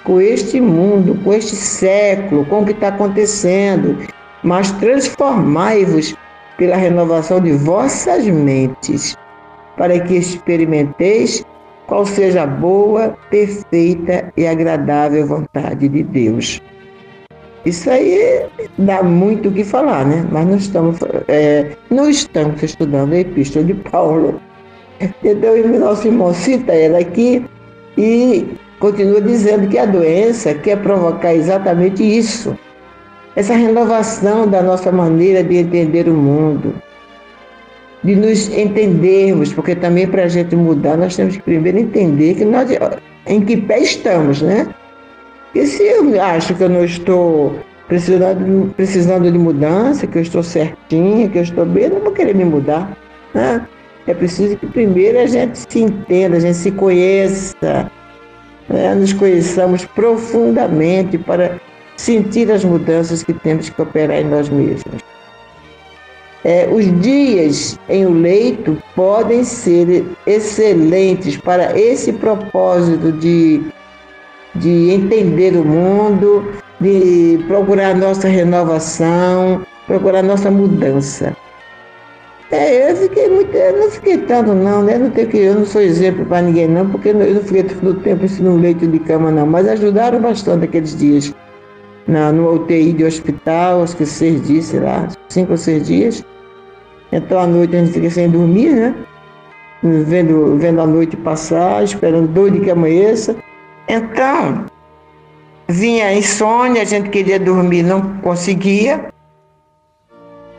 [0.04, 3.96] com este mundo, com este século, com o que está acontecendo,
[4.42, 6.14] mas transformai-vos
[6.58, 9.16] pela renovação de vossas mentes,
[9.76, 11.44] para que experimenteis
[11.86, 16.60] qual seja a boa, perfeita e agradável vontade de Deus.
[17.68, 18.46] Isso aí
[18.78, 20.26] dá muito o que falar, né?
[20.32, 24.40] Mas não estamos, é, não estamos estudando a Epístola de Paulo.
[25.22, 27.44] Então, o nosso irmão cita ela aqui
[27.96, 28.46] e
[28.80, 32.56] continua dizendo que a doença quer provocar exatamente isso.
[33.36, 36.74] Essa renovação da nossa maneira de entender o mundo,
[38.02, 42.44] de nos entendermos, porque também para a gente mudar nós temos que primeiro entender que
[42.44, 42.70] nós,
[43.26, 44.66] em que pé estamos, né?
[45.54, 47.58] E se eu acho que eu não estou
[47.88, 52.12] precisando, precisando de mudança, que eu estou certinha, que eu estou bem, eu não vou
[52.12, 52.96] querer me mudar.
[53.34, 53.66] Né?
[54.06, 57.90] É preciso que primeiro a gente se entenda, a gente se conheça,
[58.68, 58.94] né?
[58.94, 61.58] nos conheçamos profundamente para
[61.96, 65.02] sentir as mudanças que temos que operar em nós mesmos.
[66.44, 73.60] É, os dias em o leito podem ser excelentes para esse propósito de
[74.54, 81.36] de entender o mundo, de procurar nossa renovação, procurar nossa mudança.
[82.50, 83.54] É, eu fiquei muito.
[83.54, 84.96] Eu não fiquei tanto, não, né?
[84.96, 88.00] Não tenho que, eu não sou exemplo para ninguém, não, porque eu não fiquei todo
[88.00, 89.46] tempo assim, no leito de cama, não.
[89.46, 91.34] Mas ajudaram bastante aqueles dias.
[92.06, 96.24] Na, no UTI de hospital, acho que seis dias, sei lá, cinco ou seis dias.
[97.12, 98.94] Então à noite a gente fica sem dormir, né?
[99.82, 103.36] Vendo, vendo a noite passar, esperando dor de que amanheça.
[103.88, 104.66] Então,
[105.66, 109.12] vinha insônia, a gente queria dormir, não conseguia.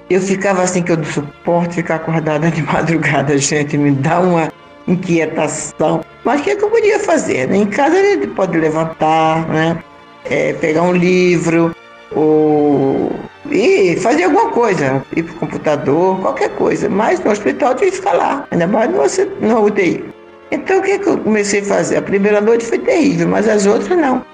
[0.10, 4.52] Eu ficava assim que eu não suporto ficar acordada de madrugada, gente, me dá uma
[4.88, 6.02] inquietação.
[6.26, 7.48] Mas o que, é que eu podia fazer?
[7.48, 7.58] Né?
[7.58, 9.84] Em casa a gente pode levantar, né?
[10.26, 11.74] É, pegar um livro,
[12.12, 13.12] ou
[13.52, 16.90] e fazer alguma coisa, ir para o computador, qualquer coisa.
[16.90, 20.19] Mas no hospital tinha que ficar lá, ainda mais no, no UTI.
[20.52, 21.98] Então o que, que eu comecei a fazer?
[21.98, 24.26] A primeira noite foi terrível, mas as outras não.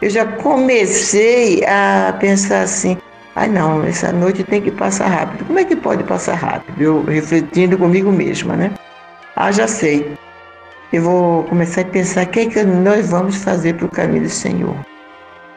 [0.00, 2.96] Eu já comecei a pensar assim,
[3.36, 5.44] Ai não, essa noite tem que passar rápido.
[5.44, 6.80] Como é que pode passar rápido?
[6.80, 8.72] Eu refletindo comigo mesma, né?
[9.36, 10.16] Ah, já sei.
[10.90, 14.22] Eu vou começar a pensar o que é que nós vamos fazer para o caminho
[14.22, 14.74] do Senhor.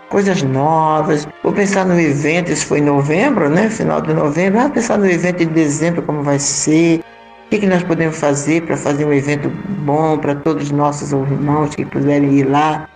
[0.10, 1.26] Coisas novas.
[1.42, 3.70] Vou pensar no evento, isso foi em novembro, né?
[3.70, 4.60] Final de novembro.
[4.60, 7.00] Vou pensar no evento de dezembro, como vai ser.
[7.50, 11.12] O que, que nós podemos fazer para fazer um evento bom para todos os nossos
[11.12, 12.88] irmãos que puderem ir lá.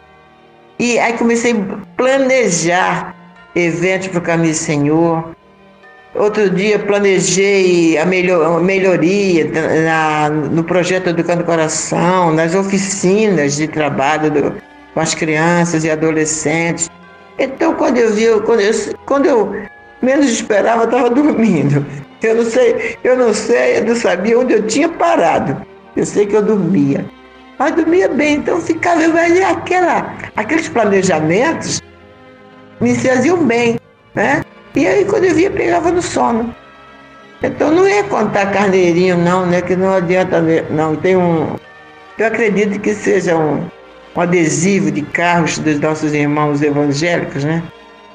[0.78, 3.16] E aí comecei a planejar
[3.56, 5.36] eventos para o Caminho do Senhor.
[6.14, 9.50] Outro dia planejei a, melhor, a melhoria
[9.86, 14.56] na, no projeto Educando Coração, nas oficinas de trabalho do,
[14.94, 16.92] com as crianças e adolescentes.
[17.40, 18.72] Então, quando eu vi, quando eu,
[19.08, 19.52] quando eu
[20.00, 21.84] menos esperava, estava dormindo.
[22.24, 25.62] Eu não sei, eu não sei, eu não sabia onde eu tinha parado.
[25.96, 27.06] Eu sei que eu dormia.
[27.60, 29.02] Mas dormia bem, então ficava
[29.50, 31.82] aquela, aqueles planejamentos
[32.80, 33.78] me faziam bem,
[34.16, 34.44] né?
[34.74, 36.56] E aí quando eu via, pegava no sono.
[37.44, 39.62] Então não é contar carneirinho não, né?
[39.62, 40.96] Que não adianta, não.
[40.96, 41.58] Tem um,
[42.18, 43.66] eu acredito que seja um,
[44.16, 47.62] um adesivo de carros dos nossos irmãos evangélicos, né?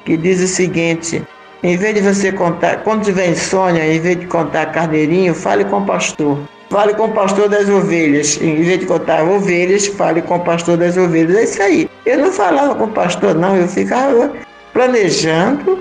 [0.03, 1.23] Que diz o seguinte,
[1.61, 5.79] em vez de você contar, quando tiver insônia, em vez de contar carneirinho, fale com
[5.79, 6.39] o pastor.
[6.69, 8.39] Fale com o pastor das ovelhas.
[8.41, 11.35] Em vez de contar ovelhas, fale com o pastor das ovelhas.
[11.35, 11.89] É isso aí.
[12.05, 13.55] Eu não falava com o pastor, não.
[13.55, 14.31] Eu ficava
[14.71, 15.79] planejando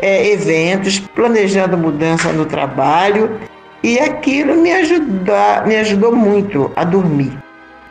[0.00, 3.38] é, eventos, planejando mudança no trabalho
[3.82, 7.32] e aquilo me, ajuda, me ajudou muito a dormir.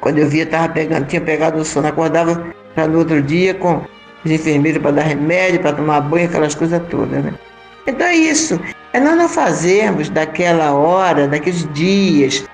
[0.02, 3.82] Quando eu via, tava pegando, tinha pegado o sono, acordava já no outro dia com
[4.26, 7.24] os enfermeiros para dar remédio, para tomar banho, aquelas coisas todas.
[7.24, 7.34] Né?
[7.88, 8.60] Então é isso.
[8.92, 12.46] É nós não fazermos daquela hora, daqueles dias,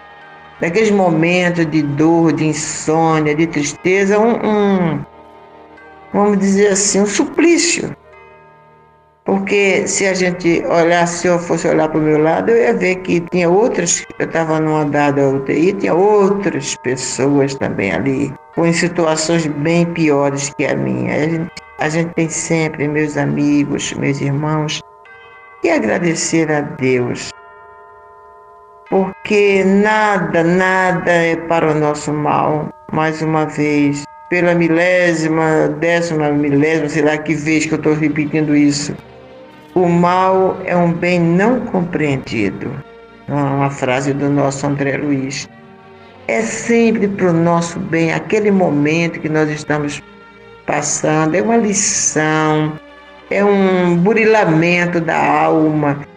[0.60, 5.06] daqueles momentos de dor, de insônia, de tristeza, um, um
[6.14, 7.96] vamos dizer assim, um suplício.
[9.24, 12.74] Porque se a gente olhar, se eu fosse olhar para o meu lado, eu ia
[12.74, 18.34] ver que tinha outras, eu estava num andar da UTI, tinha outras pessoas também ali,
[18.56, 21.16] com situações bem piores que a minha.
[21.16, 24.82] A gente, a gente tem sempre, meus amigos, meus irmãos,
[25.62, 27.32] que agradecer a Deus.
[28.90, 32.70] Porque nada, nada é para o nosso mal.
[32.92, 38.56] Mais uma vez, pela milésima, décima, milésima, sei lá que vez que eu estou repetindo
[38.56, 38.94] isso.
[39.76, 42.72] O mal é um bem não compreendido.
[43.30, 45.48] Uma frase do nosso André Luiz.
[46.32, 50.02] É sempre para o nosso bem, aquele momento que nós estamos
[50.65, 52.80] passando, é uma lição,
[53.30, 56.08] é um burilamento da alma,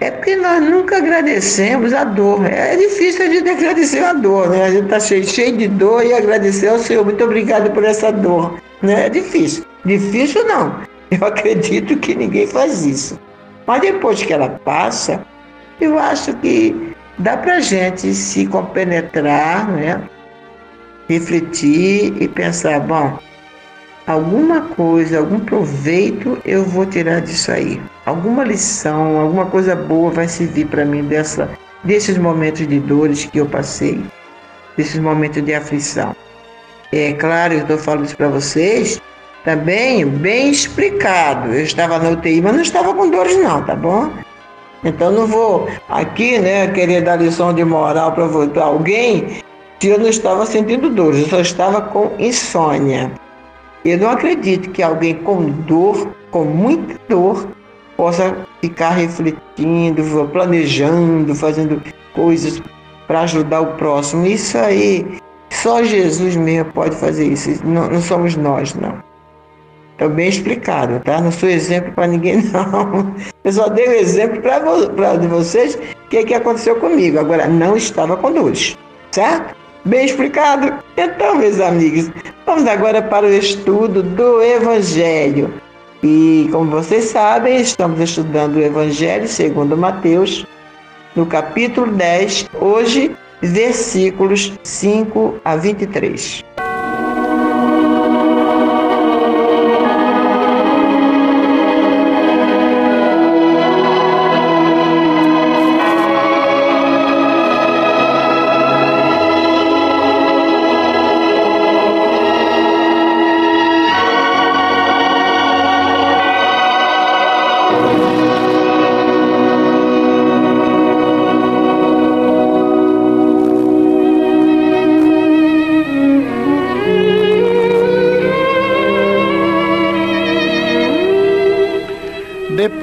[0.00, 2.44] é porque nós nunca agradecemos a dor.
[2.44, 4.64] É difícil a gente agradecer a dor, né?
[4.64, 7.04] A gente está cheio, de dor e agradecer ao Senhor.
[7.04, 8.60] Muito obrigado por essa dor.
[8.82, 9.06] Né?
[9.06, 9.64] É difícil.
[9.84, 10.80] Difícil não.
[11.08, 13.16] Eu acredito que ninguém faz isso.
[13.64, 15.24] Mas depois que ela passa,
[15.80, 20.00] eu acho que dá para gente se compenetrar, né?
[21.08, 23.18] refletir e pensar, bom,
[24.06, 27.80] alguma coisa, algum proveito eu vou tirar disso aí.
[28.04, 31.48] Alguma lição, alguma coisa boa vai servir para mim dessa,
[31.84, 34.04] desses momentos de dores que eu passei,
[34.76, 36.14] desses momentos de aflição.
[36.92, 39.00] É claro, eu estou falando isso para vocês
[39.44, 41.52] também bem explicado.
[41.52, 44.12] Eu estava na UTI, mas não estava com dores não, tá bom?
[44.84, 49.42] Então não vou aqui, né, querer dar lição de moral para alguém
[49.80, 53.12] se eu não estava sentindo dores, eu só estava com insônia.
[53.84, 57.46] Eu não acredito que alguém com dor, com muita dor,
[57.96, 60.02] possa ficar refletindo,
[60.32, 61.82] planejando, fazendo
[62.14, 62.60] coisas
[63.06, 64.26] para ajudar o próximo.
[64.26, 65.18] Isso aí,
[65.50, 67.60] só Jesus mesmo pode fazer isso.
[67.64, 68.94] Não, não somos nós, não.
[69.96, 71.22] Estou bem explicado, tá?
[71.22, 73.14] Não sou exemplo para ninguém, não.
[73.42, 74.58] Eu só dei o exemplo para
[75.16, 77.18] vocês o que, que aconteceu comigo.
[77.18, 78.76] Agora, não estava com dores,
[79.10, 79.56] certo?
[79.86, 80.74] Bem explicado?
[80.98, 82.10] Então, meus amigos,
[82.44, 85.54] vamos agora para o estudo do Evangelho.
[86.02, 90.44] E, como vocês sabem, estamos estudando o Evangelho segundo Mateus,
[91.14, 96.44] no capítulo 10, hoje, versículos 5 a 23.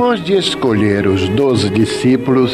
[0.03, 2.53] Depois de escolher os doze discípulos,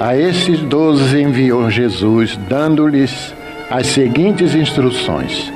[0.00, 3.32] a esses doze enviou Jesus, dando-lhes
[3.70, 5.52] as seguintes instruções: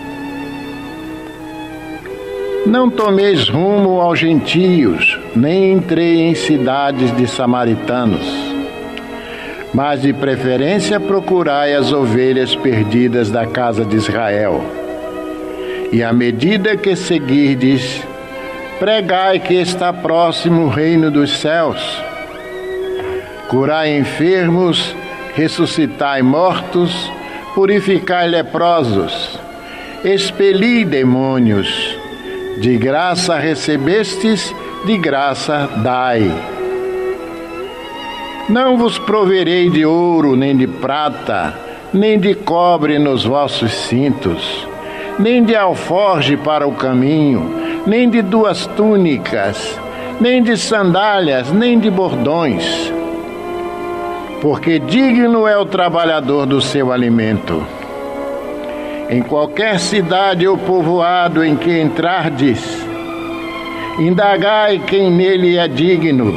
[2.64, 8.24] Não tomeis rumo aos gentios, nem entrei em cidades de samaritanos,
[9.74, 14.62] mas de preferência procurai as ovelhas perdidas da casa de Israel.
[15.90, 18.05] E à medida que seguirdes,
[18.78, 21.80] Pregai que está próximo o reino dos céus.
[23.48, 24.94] Curai enfermos,
[25.34, 27.10] ressuscitai mortos,
[27.54, 29.40] purificai leprosos,
[30.04, 31.96] expeli demônios.
[32.60, 34.54] De graça recebestes,
[34.84, 36.30] de graça dai.
[38.46, 41.54] Não vos proverei de ouro, nem de prata,
[41.94, 44.68] nem de cobre nos vossos cintos,
[45.18, 49.78] nem de alforge para o caminho, nem de duas túnicas,
[50.20, 52.92] nem de sandálias, nem de bordões,
[54.40, 57.64] porque digno é o trabalhador do seu alimento.
[59.08, 62.84] Em qualquer cidade ou povoado em que entrardes,
[64.00, 66.36] indagai quem nele é digno,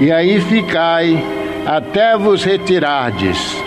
[0.00, 1.22] e aí ficai
[1.66, 3.62] até vos retirardes.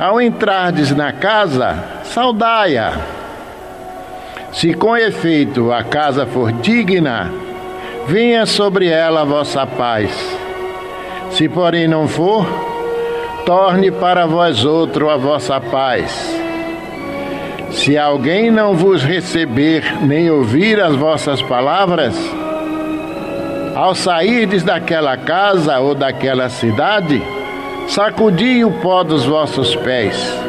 [0.00, 3.21] Ao entrardes na casa, saudai-a.
[4.52, 7.32] Se com efeito a casa for digna,
[8.06, 10.10] venha sobre ela a vossa paz.
[11.30, 12.46] Se porém não for,
[13.46, 16.38] torne para vós outro a vossa paz.
[17.70, 22.14] Se alguém não vos receber nem ouvir as vossas palavras,
[23.74, 27.22] ao sairdes daquela casa ou daquela cidade,
[27.88, 30.41] sacudi o pó dos vossos pés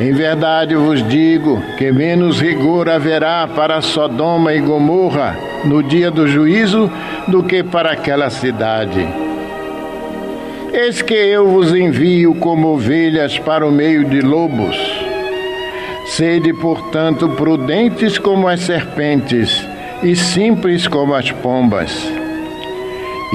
[0.00, 6.26] em verdade vos digo que menos rigor haverá para Sodoma e Gomorra no dia do
[6.26, 6.90] juízo
[7.28, 9.06] do que para aquela cidade.
[10.72, 14.76] Eis que eu vos envio como ovelhas para o meio de lobos.
[16.06, 19.64] Sede, portanto, prudentes como as serpentes
[20.02, 22.12] e simples como as pombas.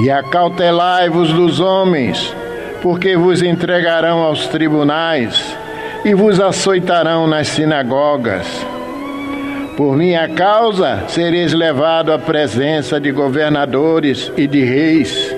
[0.03, 2.35] E acautelai-vos dos homens,
[2.81, 5.57] porque vos entregarão aos tribunais
[6.03, 8.45] e vos açoitarão nas sinagogas.
[9.75, 15.35] Por minha causa sereis levado à presença de governadores e de reis,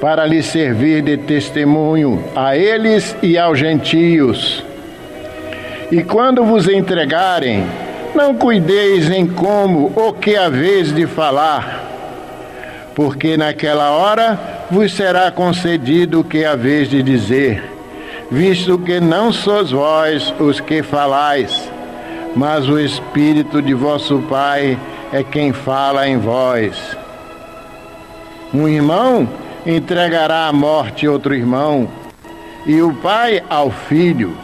[0.00, 4.64] para lhes servir de testemunho a eles e aos gentios.
[5.90, 7.64] E quando vos entregarem,
[8.14, 11.84] não cuideis em como ou que haveis de falar,
[12.94, 14.38] porque naquela hora
[14.70, 17.73] vos será concedido o que haveis de dizer
[18.34, 21.70] visto que não sois vós os que falais,
[22.34, 24.76] mas o Espírito de vosso Pai
[25.12, 26.96] é quem fala em vós.
[28.52, 29.28] Um irmão
[29.64, 31.88] entregará à morte outro irmão,
[32.66, 34.36] e o pai ao filho.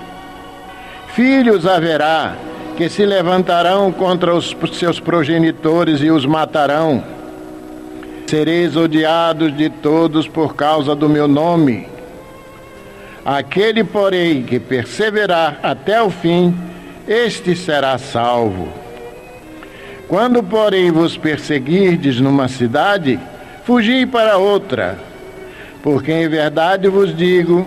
[1.08, 2.36] Filhos haverá
[2.76, 7.02] que se levantarão contra os seus progenitores e os matarão.
[8.28, 11.89] Sereis odiados de todos por causa do meu nome
[13.24, 16.54] Aquele, porém, que perseverar até o fim,
[17.06, 18.68] este será salvo.
[20.08, 23.18] Quando, porém, vos perseguirdes numa cidade,
[23.64, 24.98] fugi para outra,
[25.82, 27.66] porque em verdade vos digo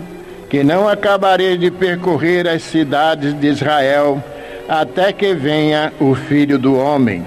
[0.49, 4.21] que não acabarei de percorrer as cidades de Israel
[4.67, 7.25] até que venha o Filho do Homem.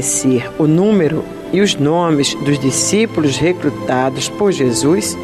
[0.00, 1.22] Conhecer o número
[1.52, 5.16] e os nomes dos discípulos recrutados por Jesus,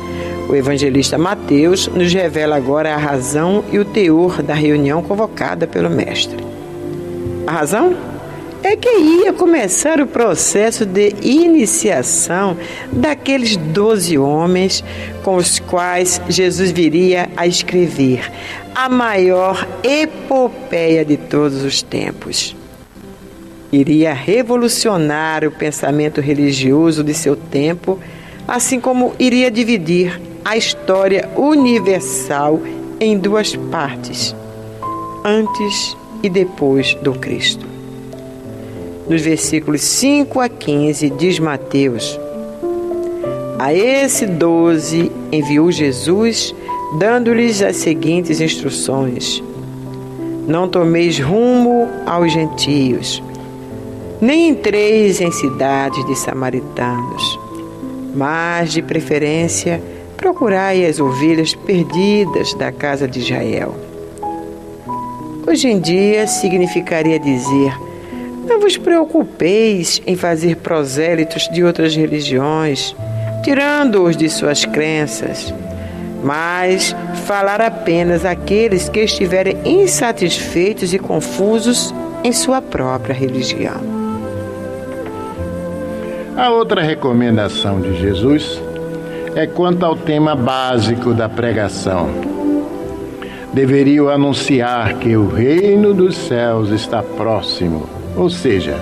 [0.48, 5.88] o evangelista Mateus nos revela agora a razão e o teor da reunião convocada pelo
[5.88, 6.44] Mestre.
[7.46, 7.96] A razão?
[8.62, 12.56] É que ia começar o processo de iniciação
[12.92, 14.84] daqueles doze homens
[15.22, 18.30] com os quais Jesus viria a escrever
[18.74, 22.55] a maior epopeia de todos os tempos
[23.76, 27.98] iria revolucionar o pensamento religioso de seu tempo,
[28.46, 32.60] assim como iria dividir a história universal
[32.98, 34.34] em duas partes,
[35.24, 37.66] antes e depois do Cristo.
[39.08, 42.18] Nos versículos 5 a 15 diz Mateus:
[43.58, 46.54] A esse doze enviou Jesus,
[46.98, 49.42] dando-lhes as seguintes instruções:
[50.48, 53.22] Não tomeis rumo aos gentios
[54.20, 57.38] nem entreis em cidades de samaritanos,
[58.14, 59.82] mas de preferência
[60.16, 63.74] procurai as ovelhas perdidas da casa de Israel.
[65.46, 67.72] Hoje em dia significaria dizer:
[68.46, 72.96] não vos preocupeis em fazer prosélitos de outras religiões,
[73.42, 75.52] tirando-os de suas crenças,
[76.24, 76.96] mas
[77.26, 81.94] falar apenas àqueles que estiverem insatisfeitos e confusos
[82.24, 83.95] em sua própria religião.
[86.36, 88.62] A outra recomendação de Jesus
[89.34, 92.10] é quanto ao tema básico da pregação.
[93.54, 98.78] Deveriam anunciar que o reino dos céus está próximo, ou seja,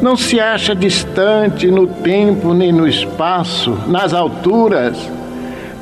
[0.00, 4.96] não se acha distante no tempo nem no espaço, nas alturas,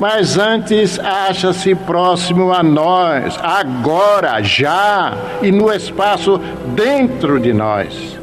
[0.01, 6.41] mas antes acha-se próximo a nós, agora, já e no espaço
[6.75, 8.18] dentro de nós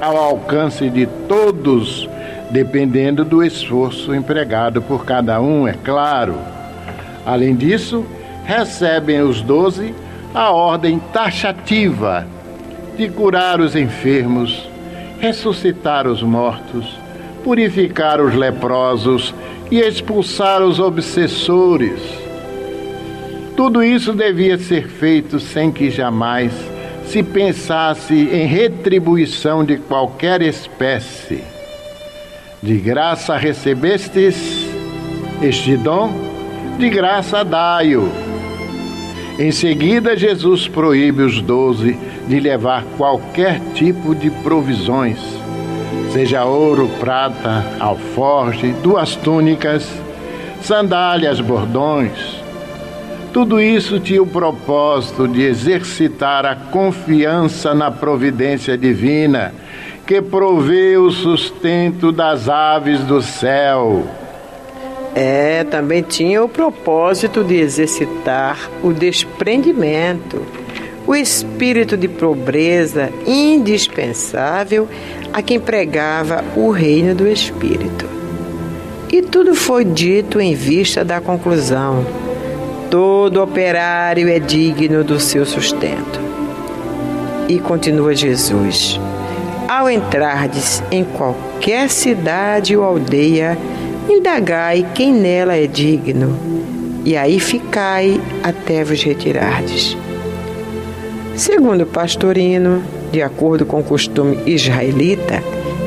[0.00, 2.08] ao alcance de todos,
[2.50, 6.34] dependendo do esforço empregado por cada um, é claro.
[7.26, 8.06] Além disso,
[8.44, 9.94] recebem os doze
[10.34, 12.26] a ordem taxativa
[12.96, 14.68] de curar os enfermos,
[15.20, 16.86] ressuscitar os mortos,
[17.44, 19.34] purificar os leprosos
[19.70, 22.00] e expulsar os obsessores.
[23.56, 26.52] Tudo isso devia ser feito sem que jamais
[27.08, 31.42] se pensasse em retribuição de qualquer espécie.
[32.62, 34.68] De graça recebestes
[35.40, 36.12] este dom,
[36.78, 38.10] de graça dai-o.
[39.38, 41.96] Em seguida, Jesus proíbe os doze
[42.26, 45.18] de levar qualquer tipo de provisões,
[46.12, 49.88] seja ouro, prata, alforge, duas túnicas,
[50.60, 52.37] sandálias, bordões,
[53.32, 59.54] tudo isso tinha o propósito de exercitar a confiança na providência divina,
[60.06, 64.06] que provê o sustento das aves do céu.
[65.14, 70.42] É, também tinha o propósito de exercitar o desprendimento,
[71.06, 74.88] o espírito de pobreza indispensável
[75.32, 78.06] a quem pregava o reino do Espírito.
[79.10, 82.27] E tudo foi dito em vista da conclusão
[82.90, 86.18] Todo operário é digno do seu sustento.
[87.46, 88.98] E continua Jesus:
[89.68, 93.58] Ao entrardes em qualquer cidade ou aldeia,
[94.08, 96.34] indagai quem nela é digno,
[97.04, 99.94] e aí ficai até vos retirardes.
[101.36, 102.82] Segundo pastorino,
[103.12, 105.42] de acordo com o costume israelita,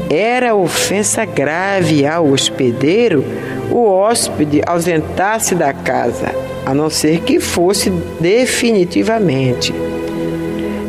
[0.08, 3.26] era ofensa grave ao hospedeiro
[3.72, 7.90] o hóspede ausentar-se da casa a não ser que fosse
[8.20, 9.74] definitivamente.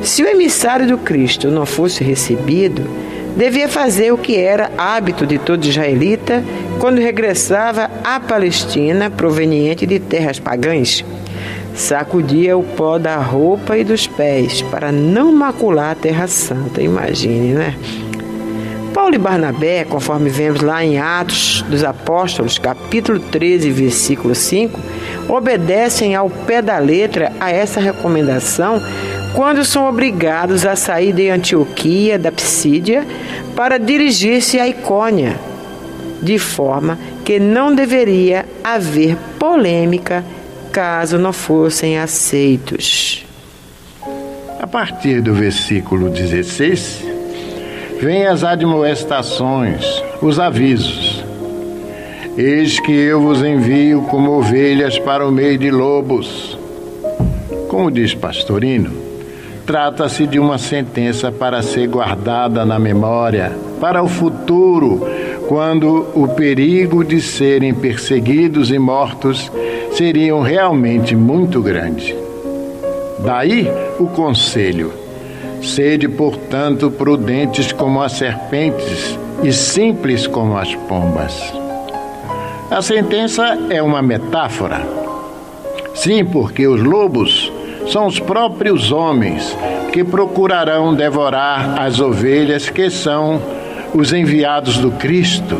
[0.03, 2.83] Se o emissário do Cristo não fosse recebido,
[3.37, 6.43] devia fazer o que era hábito de todo israelita
[6.79, 11.05] quando regressava à Palestina proveniente de terras pagãs.
[11.75, 17.55] Sacudia o pó da roupa e dos pés para não macular a terra santa, imagine,
[17.55, 17.75] né?
[18.93, 24.79] Paulo e Barnabé, conforme vemos lá em Atos dos Apóstolos, capítulo 13, versículo 5,
[25.29, 28.83] obedecem ao pé da letra a essa recomendação
[29.35, 33.07] quando são obrigados a sair de Antioquia, da Psídia,
[33.57, 35.37] para dirigir-se a Icônia,
[36.23, 40.23] de forma que não deveria haver polêmica
[40.71, 43.25] caso não fossem aceitos.
[44.61, 47.12] A partir do versículo 16,
[48.03, 51.25] vêm as admoestações, os avisos.
[52.37, 56.59] Eis que eu vos envio como ovelhas para o meio de lobos.
[57.69, 58.91] Como diz Pastorino,
[59.65, 65.07] trata-se de uma sentença para ser guardada na memória, para o futuro,
[65.47, 69.49] quando o perigo de serem perseguidos e mortos
[69.93, 72.17] seriam realmente muito grande.
[73.21, 75.02] Daí o conselho:
[75.63, 81.53] sede, portanto, prudentes como as serpentes e simples como as pombas.
[82.71, 84.87] A sentença é uma metáfora.
[85.95, 87.53] Sim, porque os lobos
[87.89, 89.57] são os próprios homens
[89.93, 93.41] que procurarão devorar as ovelhas que são
[93.95, 95.57] os enviados do Cristo.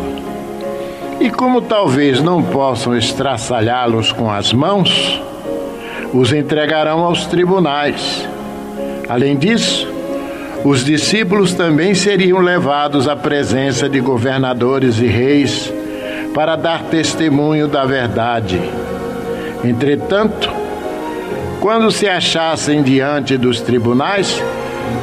[1.21, 5.21] E como talvez não possam estraçalhá-los com as mãos,
[6.13, 8.27] os entregarão aos tribunais.
[9.09, 9.89] Além disso,
[10.65, 15.73] os discípulos também seriam levados à presença de governadores e reis
[16.33, 18.61] para dar testemunho da verdade.
[19.65, 20.51] Entretanto,
[21.61, 24.43] quando se achassem diante dos tribunais,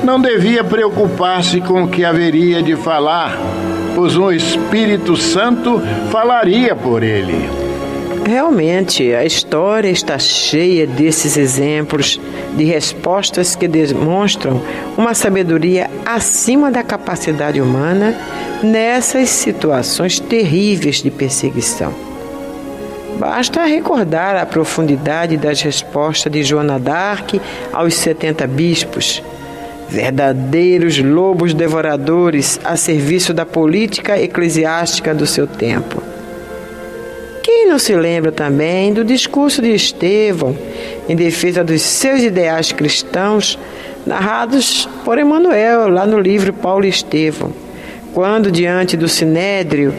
[0.04, 3.38] não devia preocupar-se com o que haveria de falar,
[3.96, 7.69] pois o Espírito Santo falaria por ele.
[8.30, 12.22] Realmente, a história está cheia desses exemplos
[12.56, 14.62] de respostas que demonstram
[14.96, 18.16] uma sabedoria acima da capacidade humana
[18.62, 21.92] nessas situações terríveis de perseguição.
[23.18, 27.42] Basta recordar a profundidade das respostas de Joana d'Arc
[27.74, 29.24] aos 70 bispos,
[29.90, 36.09] verdadeiros lobos devoradores a serviço da política eclesiástica do seu tempo.
[37.70, 40.58] Não se lembra também do discurso de Estevão
[41.08, 43.60] em defesa dos seus ideais cristãos,
[44.08, 47.54] narrados por Emmanuel lá no livro Paulo Estevão,
[48.12, 49.94] quando, diante do sinédrio,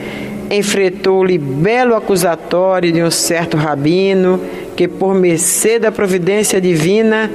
[0.51, 4.41] enfrentou-lhe belo acusatório de um certo rabino
[4.77, 7.31] que, por mercê da providência divina,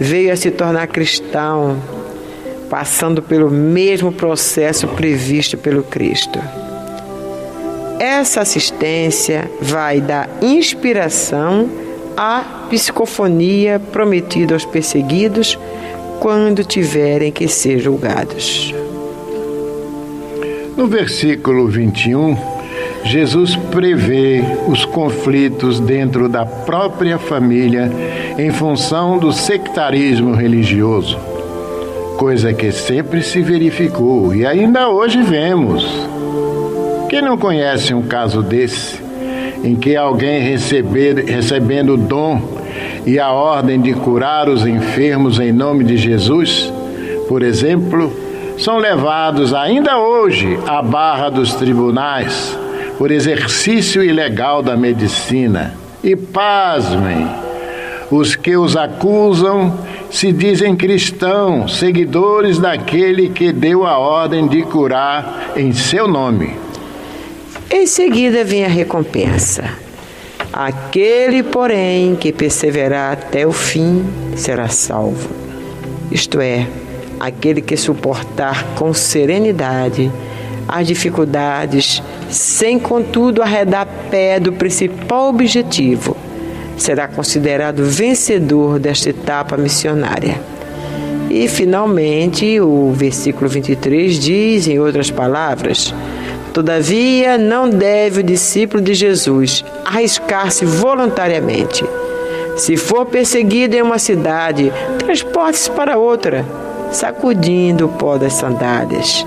[0.00, 1.76] veio a se tornar cristão,
[2.70, 6.40] passando pelo mesmo processo previsto pelo Cristo.
[8.04, 11.70] Essa assistência vai dar inspiração
[12.14, 15.58] à psicofonia prometida aos perseguidos
[16.20, 18.74] quando tiverem que ser julgados.
[20.76, 22.36] No versículo 21,
[23.04, 27.90] Jesus prevê os conflitos dentro da própria família
[28.36, 31.18] em função do sectarismo religioso,
[32.18, 36.12] coisa que sempre se verificou e ainda hoje vemos.
[37.14, 39.00] Quem não conhece um caso desse,
[39.62, 42.42] em que alguém receber, recebendo o dom
[43.06, 46.72] e a ordem de curar os enfermos em nome de Jesus,
[47.28, 48.12] por exemplo,
[48.58, 52.58] são levados ainda hoje à barra dos tribunais
[52.98, 55.72] por exercício ilegal da medicina.
[56.02, 57.28] E pasmem,
[58.10, 59.72] os que os acusam
[60.10, 66.63] se dizem cristãos, seguidores daquele que deu a ordem de curar em seu nome.
[67.70, 69.64] Em seguida vem a recompensa.
[70.52, 74.04] Aquele, porém, que perseverar até o fim
[74.36, 75.28] será salvo.
[76.10, 76.66] Isto é,
[77.18, 80.10] aquele que suportar com serenidade
[80.68, 86.16] as dificuldades, sem contudo arredar pé do principal objetivo,
[86.76, 90.40] será considerado vencedor desta etapa missionária.
[91.30, 95.94] E finalmente, o versículo 23 diz, em outras palavras,
[96.54, 101.84] Todavia, não deve o discípulo de Jesus arriscar-se voluntariamente.
[102.56, 106.46] Se for perseguido em uma cidade, transporte-se para outra,
[106.92, 109.26] sacudindo o pó das sandálias.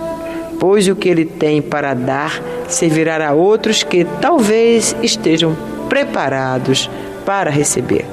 [0.58, 5.54] Pois o que ele tem para dar servirá a outros que talvez estejam
[5.90, 6.90] preparados
[7.26, 8.06] para receber.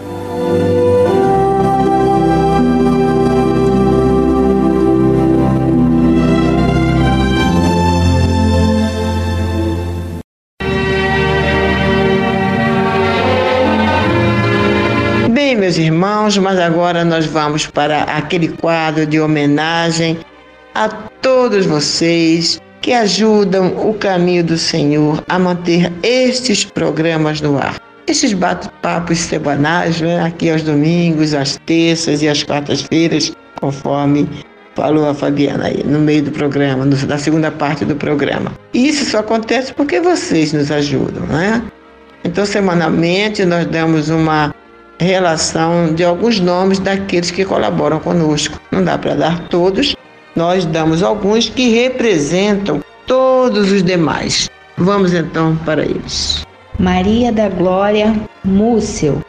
[15.75, 20.18] Meus irmãos, mas agora nós vamos para aquele quadro de homenagem
[20.72, 27.81] a todos vocês que ajudam o caminho do Senhor a manter estes programas no ar.
[28.07, 30.22] Estes bate-papos semanais, né?
[30.22, 34.29] aqui aos domingos, às terças e às quartas-feiras, conforme
[34.77, 38.53] falou a Fabiana aí, no meio do programa, no, na segunda parte do programa.
[38.72, 41.62] E isso só acontece porque vocês nos ajudam, né?
[42.22, 44.55] Então, semanalmente, nós damos uma
[44.99, 48.61] relação de alguns nomes daqueles que colaboram conosco.
[48.70, 49.97] Não dá para dar todos,
[50.34, 54.51] nós damos alguns que representam todos os demais.
[54.76, 56.45] Vamos então para eles.
[56.78, 58.14] Maria da Glória
[58.45, 59.24] Múcio,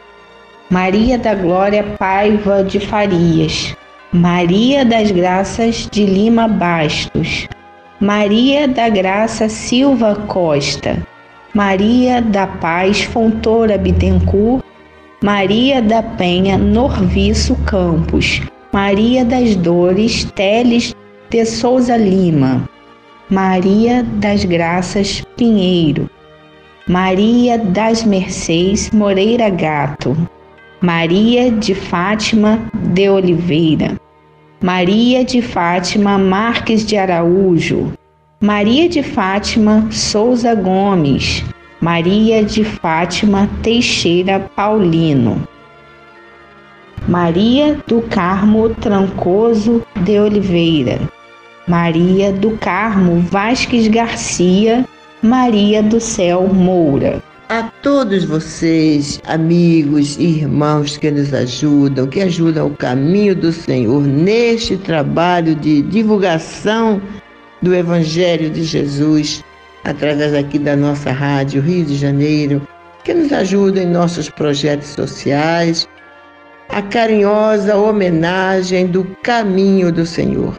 [0.68, 3.76] Maria da Glória Paiva de Farias,
[4.12, 7.46] Maria das Graças de Lima Bastos,
[8.00, 11.00] Maria da Graça Silva Costa,
[11.54, 14.65] Maria da Paz Fontoura Bittencourt,
[15.22, 20.94] Maria da Penha Norviço Campos, Maria das Dores Teles
[21.30, 22.68] de Souza Lima,
[23.30, 26.10] Maria das Graças Pinheiro,
[26.86, 30.14] Maria das Mercês Moreira Gato,
[30.82, 33.96] Maria de Fátima de Oliveira,
[34.62, 37.90] Maria de Fátima Marques de Araújo,
[38.38, 41.42] Maria de Fátima Souza Gomes,
[41.80, 45.46] Maria de Fátima Teixeira Paulino,
[47.06, 50.98] Maria do Carmo Trancoso de Oliveira,
[51.68, 54.86] Maria do Carmo Vasques Garcia,
[55.22, 57.22] Maria do Céu Moura.
[57.48, 64.02] A todos vocês, amigos e irmãos que nos ajudam, que ajudam o caminho do Senhor
[64.02, 67.00] neste trabalho de divulgação
[67.62, 69.44] do Evangelho de Jesus,
[69.86, 72.66] através aqui da nossa rádio Rio de Janeiro,
[73.04, 75.88] que nos ajudam em nossos projetos sociais,
[76.68, 80.58] a carinhosa homenagem do caminho do Senhor.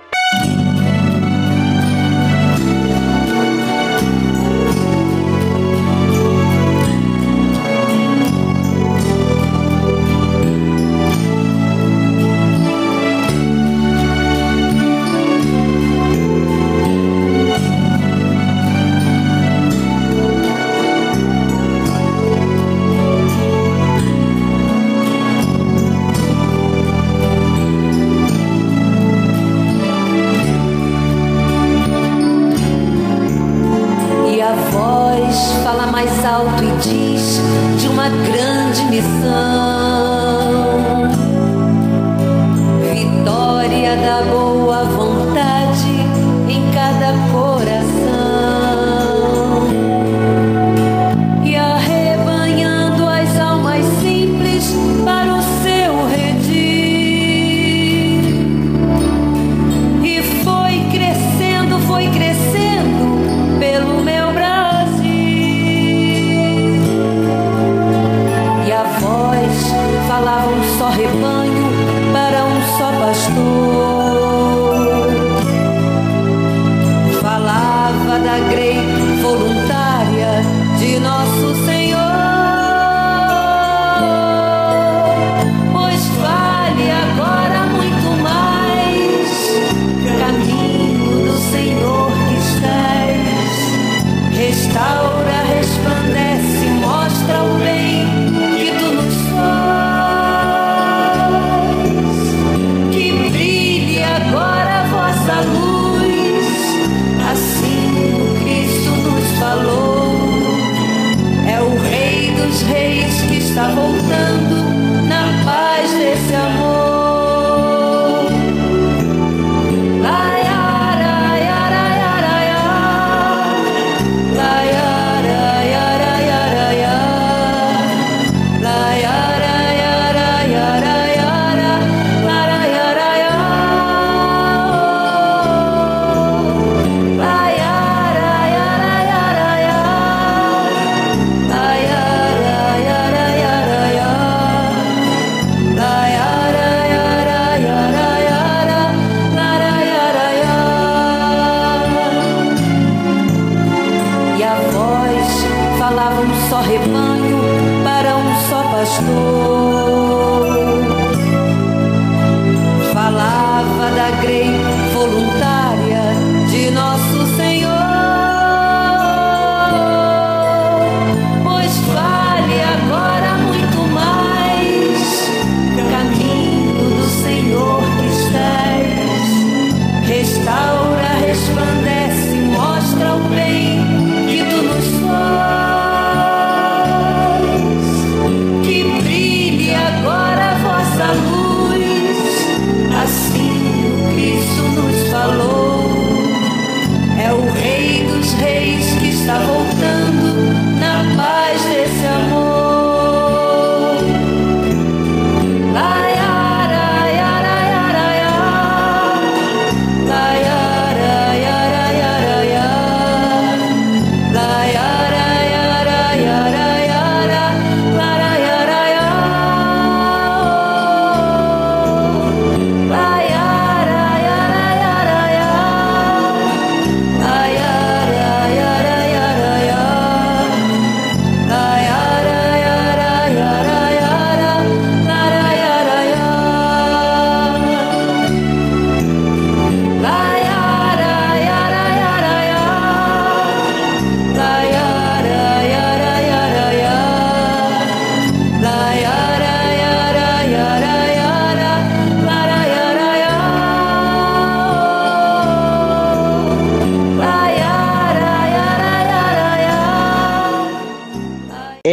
[113.76, 114.47] Fly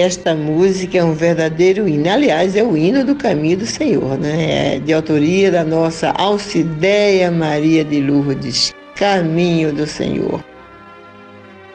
[0.05, 2.11] Esta música é um verdadeiro hino.
[2.11, 4.74] Aliás, é o hino do caminho do Senhor, né?
[4.74, 8.74] É de autoria da nossa Alcideia Maria de Lourdes.
[8.97, 10.45] Caminho do Senhor.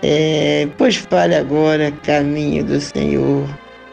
[0.04, 3.48] É, pois fale agora, caminho do Senhor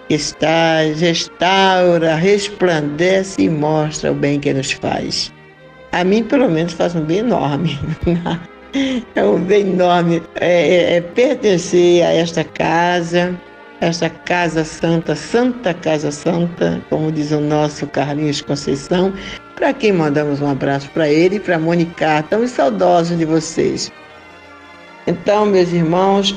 [0.08, 5.32] está, restaura, resplandece e mostra o bem que nos faz.
[5.92, 7.78] A mim, pelo menos, faz um bem enorme.
[9.14, 13.34] é um bem enorme é, é, é pertencer a esta casa,
[13.80, 19.12] esta Casa Santa, Santa Casa Santa, como diz o nosso Carlinhos Conceição,
[19.54, 23.92] para quem mandamos um abraço para ele e para Mônica, estamos saudosos de vocês.
[25.06, 26.34] Então, meus irmãos,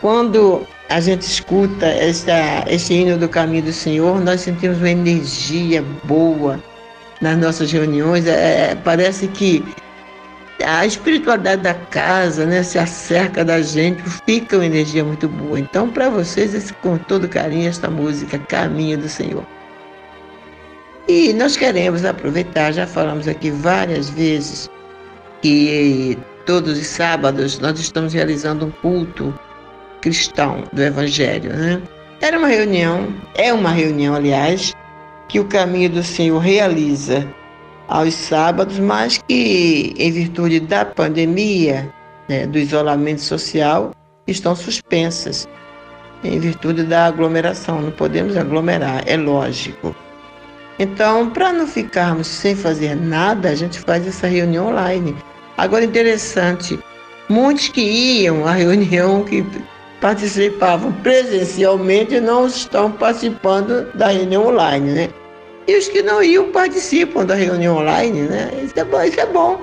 [0.00, 5.82] quando a gente escuta esta, este hino do caminho do Senhor, nós sentimos uma energia
[6.04, 6.62] boa
[7.20, 8.26] nas nossas reuniões.
[8.26, 9.64] É, é parece que
[10.64, 15.58] a espiritualidade da casa né, se acerca da gente, fica uma energia muito boa.
[15.58, 19.44] Então, para vocês, esse, com todo carinho, esta música, Caminho do Senhor.
[21.08, 24.68] E nós queremos aproveitar, já falamos aqui várias vezes,
[25.42, 29.32] que todos os sábados nós estamos realizando um culto
[30.06, 31.52] cristão do Evangelho.
[31.52, 31.82] Né?
[32.20, 34.72] Era uma reunião, é uma reunião, aliás,
[35.28, 37.26] que o Caminho do Senhor realiza
[37.88, 41.92] aos sábados, mas que, em virtude da pandemia,
[42.28, 43.90] né, do isolamento social,
[44.28, 45.48] estão suspensas,
[46.22, 47.82] em virtude da aglomeração.
[47.82, 49.94] Não podemos aglomerar, é lógico.
[50.78, 55.16] Então, para não ficarmos sem fazer nada, a gente faz essa reunião online.
[55.56, 56.78] Agora, interessante,
[57.28, 59.44] muitos que iam à reunião, que
[60.00, 65.08] participavam presencialmente, não estão participando da reunião online, né?
[65.66, 68.50] E os que não iam participam da reunião online, né?
[68.62, 69.02] Isso é bom.
[69.02, 69.60] Isso é bom.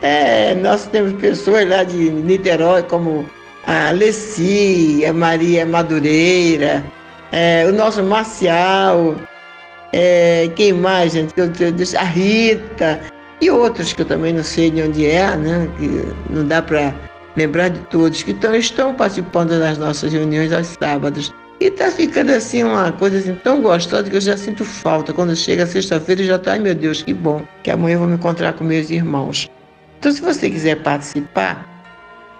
[0.00, 3.28] É, nós temos pessoas lá de Niterói, como
[3.66, 6.84] a Leci, a Maria Madureira,
[7.32, 9.16] é, o nosso Marcial,
[9.92, 11.32] é, quem mais, gente?
[11.98, 13.00] A Rita
[13.40, 15.68] e outros que eu também não sei de onde é, né?
[15.78, 16.94] Que não dá para
[17.36, 21.32] lembrar de todos, que estão, estão participando das nossas reuniões aos sábados.
[21.60, 25.12] E tá ficando assim uma coisa assim tão gostosa que eu já sinto falta.
[25.12, 28.14] Quando chega sexta-feira já tá, ai meu Deus, que bom, que amanhã eu vou me
[28.14, 29.48] encontrar com meus irmãos.
[29.98, 31.66] Então, se você quiser participar,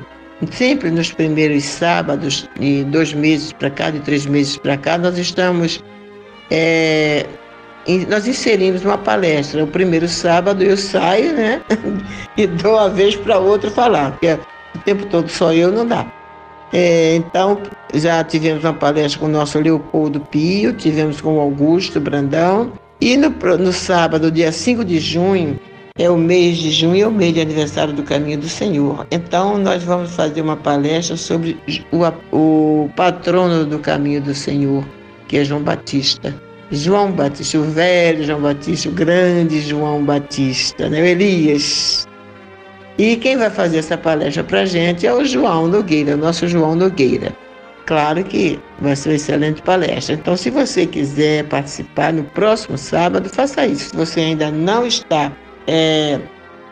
[0.52, 5.18] sempre nos primeiros sábados de dois meses para cá, de três meses para cá, nós
[5.18, 5.84] estamos
[6.52, 7.26] é,
[8.08, 9.64] nós inserimos uma palestra.
[9.64, 11.62] O primeiro sábado eu saio, né?
[12.38, 14.38] e dou uma vez para outro falar, porque
[14.76, 16.06] o tempo todo só eu não dá.
[16.72, 17.60] É, então,
[17.94, 22.72] já tivemos uma palestra com o nosso Leopoldo Pio, tivemos com o Augusto Brandão.
[23.02, 25.58] E no, no sábado, dia 5 de junho,
[26.00, 29.06] é o mês de junho, é o mês de aniversário do Caminho do Senhor.
[29.12, 31.58] Então, nós vamos fazer uma palestra sobre
[31.92, 34.84] o, o patrono do Caminho do Senhor,
[35.28, 36.34] que é João Batista.
[36.72, 41.02] João Batista, o velho João Batista, o grande João Batista, né?
[41.02, 42.08] o Elias.
[42.98, 46.76] E quem vai fazer essa palestra para gente é o João Nogueira, o nosso João
[46.76, 47.36] Nogueira.
[47.86, 50.16] Claro que vai ser uma excelente palestra.
[50.16, 53.90] Então, se você quiser participar no próximo sábado, faça isso.
[53.90, 55.32] Se você ainda não está,
[55.70, 56.20] é,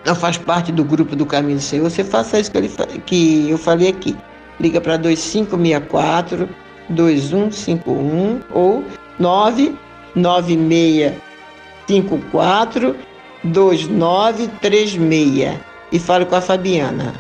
[0.04, 2.72] não faz parte do grupo do Caminho do Senhor, você faça isso que, ele,
[3.06, 4.18] que eu falei aqui.
[4.60, 6.50] Liga para 2564
[6.90, 8.84] 2151 ou
[9.20, 9.76] 9
[10.16, 12.96] 9654
[13.44, 15.60] 2936
[15.92, 17.14] e falo com a Fabiana.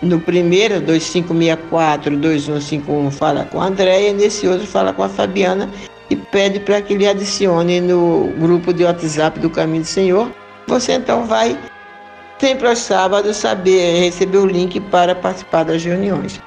[0.00, 5.68] No primeiro, 2564 2151, fala com a Andréia, nesse outro fala com a Fabiana
[6.08, 10.30] e pede para que lhe adicione no grupo de WhatsApp do Caminho do Senhor.
[10.68, 11.58] Você então vai
[12.38, 16.40] sempre aos sábados saber receber o link para participar das reuniões.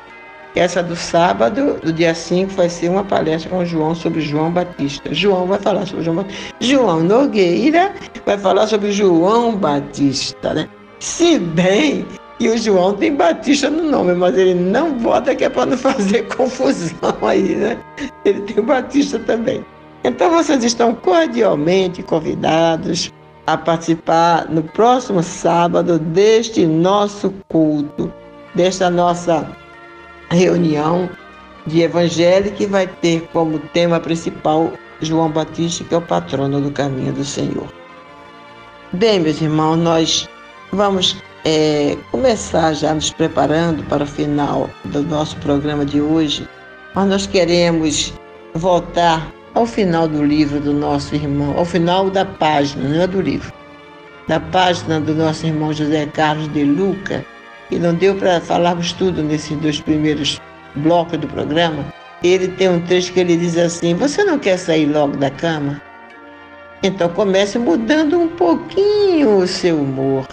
[0.56, 4.52] Essa do sábado, do dia 5, vai ser uma palestra com o João sobre João
[4.52, 5.12] Batista.
[5.12, 6.54] João vai falar sobre João Batista.
[6.60, 7.94] João Nogueira
[8.24, 10.70] vai falar sobre João Batista, né?
[11.00, 12.06] Se bem
[12.38, 15.78] que o João tem Batista no nome, mas ele não bota que é para não
[15.78, 17.78] fazer confusão aí, né?
[18.24, 19.66] Ele tem Batista também.
[20.04, 23.12] Então vocês estão cordialmente convidados
[23.48, 28.12] a participar no próximo sábado deste nosso culto,
[28.56, 29.48] desta nossa
[30.30, 31.10] reunião
[31.68, 34.72] de evangelho que vai ter como tema principal
[35.02, 37.68] João Batista, que é o patrono do caminho do Senhor.
[38.94, 40.30] Bem, meus irmãos, nós
[40.72, 41.16] vamos
[41.46, 46.48] é, começar já nos preparando para o final do nosso programa de hoje,
[46.94, 48.14] mas nós queremos
[48.54, 53.22] voltar ao final do livro do nosso irmão, ao final da página, não é do
[53.22, 53.52] livro,
[54.28, 57.26] da página do nosso irmão José Carlos de Luca,
[57.70, 60.39] e não deu para falarmos tudo nesses dois primeiros
[60.76, 61.86] blocos do programa,
[62.24, 65.82] ele tem um trecho que ele diz assim: Você não quer sair logo da cama?
[66.84, 70.28] Então comece mudando um pouquinho o seu humor.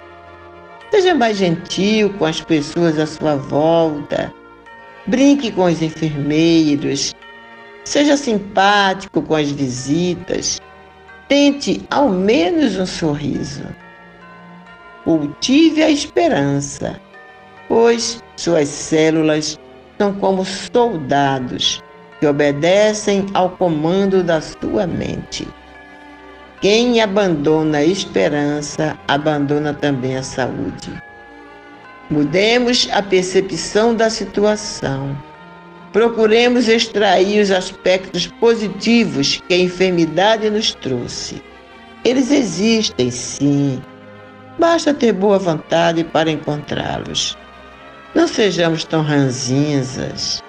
[0.91, 4.33] Seja mais gentil com as pessoas à sua volta.
[5.05, 7.13] Brinque com os enfermeiros.
[7.89, 10.61] Seja simpático com as visitas.
[11.27, 13.63] Tente ao menos um sorriso.
[15.03, 16.99] Cultive a esperança
[17.69, 19.57] pois suas células
[19.97, 21.81] são como soldados
[22.19, 25.47] que obedecem ao comando da sua mente.
[26.59, 30.91] Quem abandona a esperança, abandona também a saúde.
[32.09, 35.15] Mudemos a percepção da situação.
[35.91, 41.41] Procuremos extrair os aspectos positivos que a enfermidade nos trouxe.
[42.05, 43.81] Eles existem, sim.
[44.59, 47.37] Basta ter boa vontade para encontrá-los.
[48.13, 50.43] Não sejamos tão ranzinzas.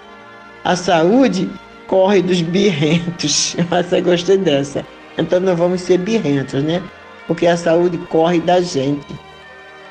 [0.64, 1.49] A saúde
[1.86, 3.57] corre dos birrentos.
[3.70, 4.84] Mas eu gostei dessa.
[5.16, 6.82] Então não vamos ser birrentos, né?
[7.26, 9.07] Porque a saúde corre da gente.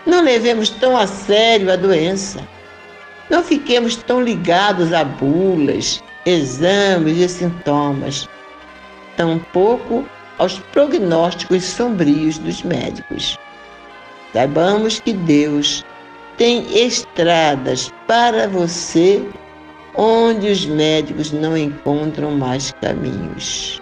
[0.06, 2.39] Não levemos tão a sério a doença.
[3.30, 8.27] Não fiquemos tão ligados a bulas, exames e sintomas.
[9.15, 10.05] Tampouco
[10.38, 13.38] aos prognósticos sombrios dos médicos.
[14.34, 15.86] Saibamos que Deus
[16.38, 19.23] tem estradas para você
[19.95, 23.82] onde os médicos não encontram mais caminhos.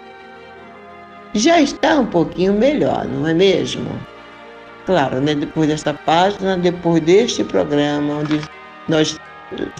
[1.34, 3.88] Já está um pouquinho melhor, não é mesmo?
[4.86, 5.34] Claro, né?
[5.34, 8.40] depois desta página, depois deste programa, onde
[8.88, 9.18] nós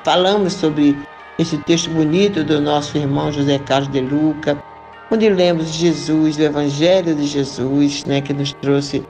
[0.04, 0.96] falamos sobre
[1.38, 4.60] esse texto bonito do nosso irmão José Carlos de Luca,
[5.10, 9.04] onde lemos Jesus, o Evangelho de Jesus, né, que nos trouxe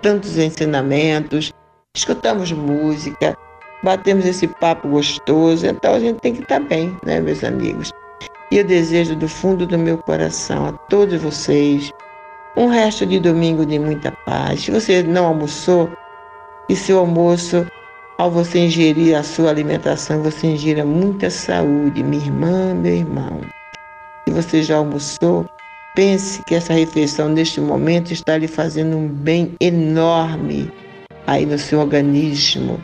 [0.00, 1.52] tantos ensinamentos,
[1.96, 3.36] escutamos música,
[3.82, 7.92] batemos esse papo gostoso, então a gente tem que estar bem, né, meus amigos?
[8.50, 11.92] E eu desejo do fundo do meu coração a todos vocês
[12.56, 14.62] um resto de domingo de muita paz.
[14.62, 15.90] Se você não almoçou,
[16.68, 17.66] e seu almoço,
[18.18, 23.40] ao você ingerir a sua alimentação, você ingira muita saúde, minha irmã, meu irmão.
[24.26, 25.46] Se você já almoçou,
[25.94, 30.68] pense que essa refeição neste momento está lhe fazendo um bem enorme
[31.28, 32.80] aí no seu organismo.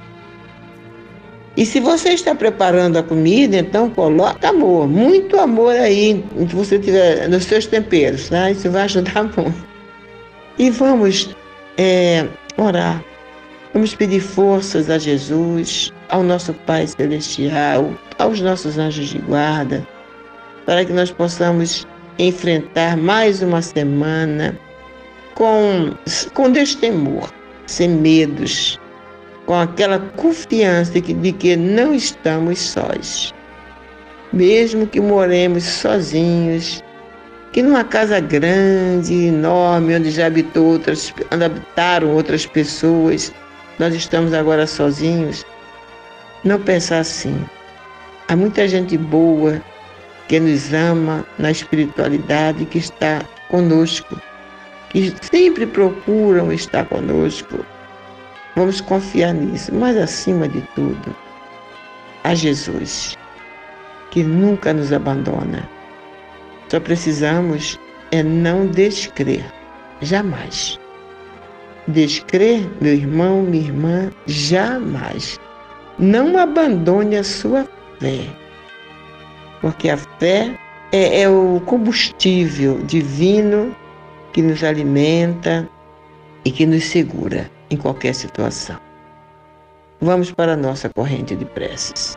[1.56, 6.78] E se você está preparando a comida, então coloca amor, muito amor aí, se você
[6.78, 8.52] tiver nos seus temperos, tá?
[8.52, 9.54] Isso vai ajudar muito.
[10.58, 11.34] E vamos
[11.76, 12.26] é,
[12.56, 13.04] orar.
[13.74, 19.84] Vamos pedir forças a Jesus, ao nosso Pai Celestial, aos nossos anjos de guarda,
[20.64, 21.84] para que nós possamos
[22.16, 24.56] enfrentar mais uma semana
[25.34, 25.92] com,
[26.34, 27.28] com destemor
[27.66, 28.78] sem medos,
[29.44, 33.34] com aquela confiança de que não estamos sós.
[34.32, 36.80] Mesmo que moremos sozinhos,
[37.50, 43.32] que numa casa grande, enorme, onde já habitou outras, onde habitaram outras pessoas,
[43.78, 45.44] nós estamos agora sozinhos.
[46.44, 47.44] Não pensar assim.
[48.28, 49.60] Há muita gente boa
[50.28, 54.18] que nos ama na espiritualidade que está conosco
[54.94, 57.66] que sempre procuram estar conosco.
[58.54, 61.14] Vamos confiar nisso, mas acima de tudo,
[62.22, 63.18] a Jesus,
[64.12, 65.68] que nunca nos abandona.
[66.68, 67.78] Só precisamos
[68.12, 69.44] é não descrer,
[70.00, 70.78] jamais.
[71.88, 75.38] Descrer, meu irmão, minha irmã, jamais.
[75.98, 77.68] Não abandone a sua
[78.00, 78.26] fé,
[79.60, 80.58] porque a fé
[80.92, 83.74] é, é o combustível divino
[84.32, 85.68] que nos alimenta
[86.44, 87.50] e que nos segura.
[87.70, 88.78] em qualquer situação.
[90.00, 92.16] Vamos para a nossa corrente de preces.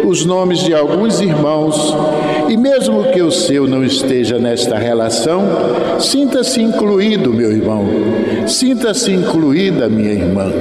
[0.11, 1.95] os nomes de alguns irmãos
[2.49, 5.41] e, mesmo que o seu não esteja nesta relação,
[6.01, 7.87] sinta-se incluído, meu irmão,
[8.45, 10.51] sinta-se incluída, minha irmã.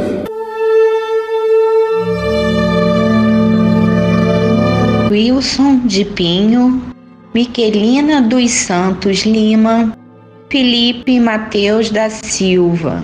[5.10, 6.80] Wilson de Pinho,
[7.34, 9.92] Miquelina dos Santos Lima,
[10.48, 13.02] Felipe Mateus da Silva.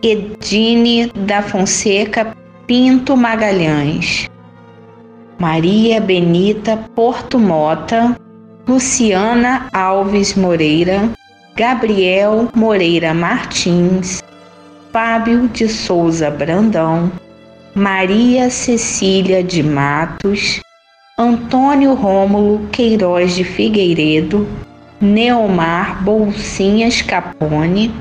[0.00, 2.36] Edine da Fonseca
[2.68, 4.28] Pinto Magalhães,
[5.38, 8.16] Maria Benita Porto Mota,
[8.66, 11.10] Luciana Alves Moreira,
[11.54, 14.22] Gabriel Moreira Martins,
[14.90, 17.12] Fábio de Souza Brandão,
[17.74, 20.60] Maria Cecília de Matos,
[21.18, 24.48] Antônio Rômulo Queiroz de Figueiredo,
[24.98, 27.94] Neomar Bolsinhas Capone,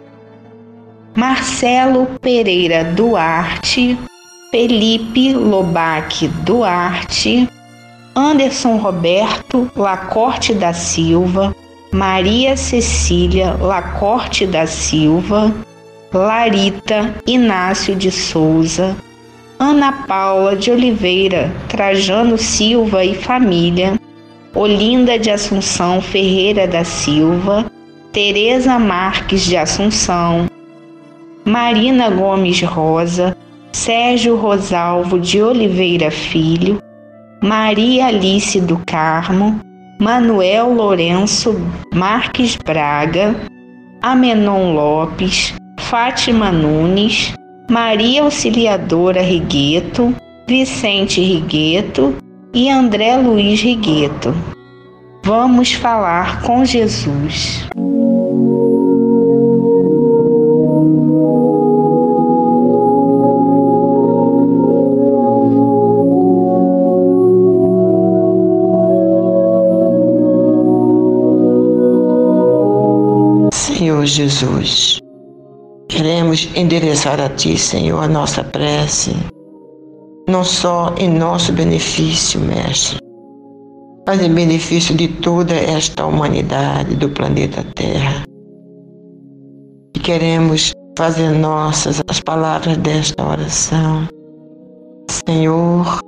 [1.14, 3.98] Marcelo Pereira Duarte,
[4.56, 7.46] Felipe Lobac Duarte,
[8.16, 11.54] Anderson Roberto Lacorte da Silva,
[11.92, 15.54] Maria Cecília Lacorte da Silva,
[16.14, 18.96] Larita Inácio de Souza,
[19.60, 24.00] Ana Paula de Oliveira Trajano Silva e família,
[24.54, 27.70] Olinda de Assunção Ferreira da Silva,
[28.14, 30.50] Tereza Marques de Assunção,
[31.44, 33.36] Marina Gomes Rosa,
[33.76, 36.80] Sérgio Rosalvo de Oliveira Filho,
[37.44, 39.60] Maria Alice do Carmo,
[40.00, 41.54] Manuel Lourenço
[41.94, 43.36] Marques Braga,
[44.02, 47.34] Amenon Lopes, Fátima Nunes,
[47.70, 50.16] Maria Auxiliadora Rigueto,
[50.48, 52.16] Vicente Rigueto
[52.54, 54.34] e André Luiz Rigueto.
[55.26, 57.68] Vamos falar com Jesus.
[74.06, 75.00] Senhor Jesus.
[75.90, 79.16] Queremos endereçar a Ti, Senhor, a nossa prece,
[80.28, 83.00] não só em nosso benefício, Mestre,
[84.08, 88.24] mas em benefício de toda esta humanidade do planeta Terra.
[89.96, 94.08] E queremos fazer nossas as palavras desta oração.
[95.28, 96.00] Senhor,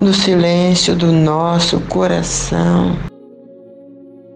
[0.00, 2.96] no silêncio do nosso coração,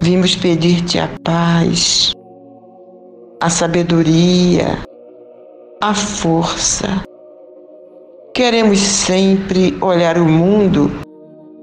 [0.02, 2.15] vimos pedir-te a paz,
[3.46, 4.76] a sabedoria,
[5.80, 7.04] a força
[8.34, 10.90] Queremos sempre olhar o mundo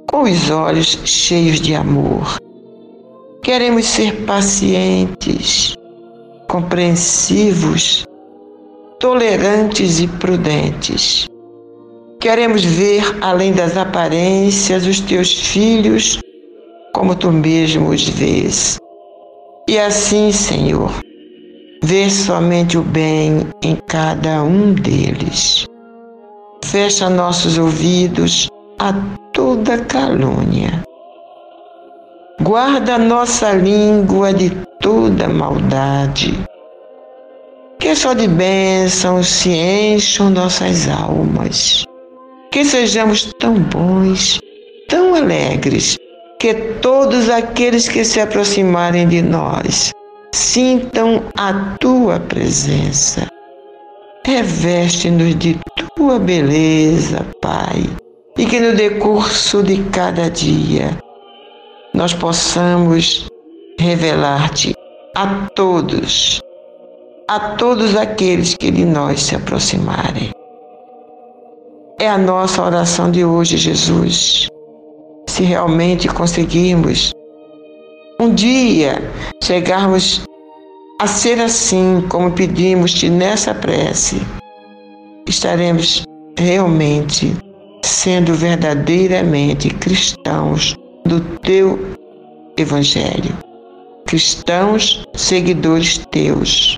[0.10, 2.38] com os olhos cheios de amor.
[3.44, 5.76] Queremos ser pacientes,
[6.50, 8.06] compreensivos,
[8.98, 11.28] tolerantes e prudentes.
[12.22, 16.22] Queremos ver além das aparências os teus filhos
[16.94, 18.80] como tu mesmo os vês.
[19.68, 21.04] E assim, Senhor,
[21.84, 25.68] ver somente o bem em cada um deles.
[26.64, 28.48] Fecha nossos ouvidos
[28.80, 28.94] a
[29.34, 30.82] toda calúnia.
[32.42, 34.50] Guarda nossa língua de
[34.80, 36.34] toda maldade.
[37.80, 41.84] Que só de bênçãos se encham nossas almas.
[42.50, 44.40] Que sejamos tão bons,
[44.88, 45.98] tão alegres,
[46.40, 49.92] que todos aqueles que se aproximarem de nós
[50.34, 53.28] sintam a tua presença.
[54.26, 55.60] Reveste-nos de
[55.96, 57.88] tua beleza, Pai,
[58.38, 60.98] e que no decurso de cada dia
[61.94, 63.28] nós possamos
[63.80, 64.74] revelar-te
[65.16, 66.42] a todos,
[67.28, 70.32] a todos aqueles que de nós se aproximarem.
[72.00, 74.48] É a nossa oração de hoje, Jesus.
[75.28, 77.14] Se realmente conseguirmos
[78.20, 79.02] um dia
[79.44, 80.22] chegarmos
[80.99, 84.22] a ser assim como pedimos-te nessa prece,
[85.28, 86.03] estaremos
[86.38, 87.36] realmente
[87.84, 90.76] sendo verdadeiramente cristãos
[91.06, 91.78] do teu
[92.56, 93.36] Evangelho.
[94.06, 96.78] Cristãos, seguidores teus.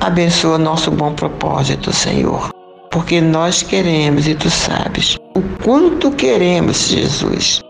[0.00, 2.50] Abençoa nosso bom propósito, Senhor,
[2.90, 7.62] porque nós queremos, e tu sabes, o quanto queremos, Jesus,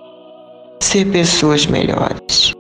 [0.81, 2.52] ser pessoas melhores.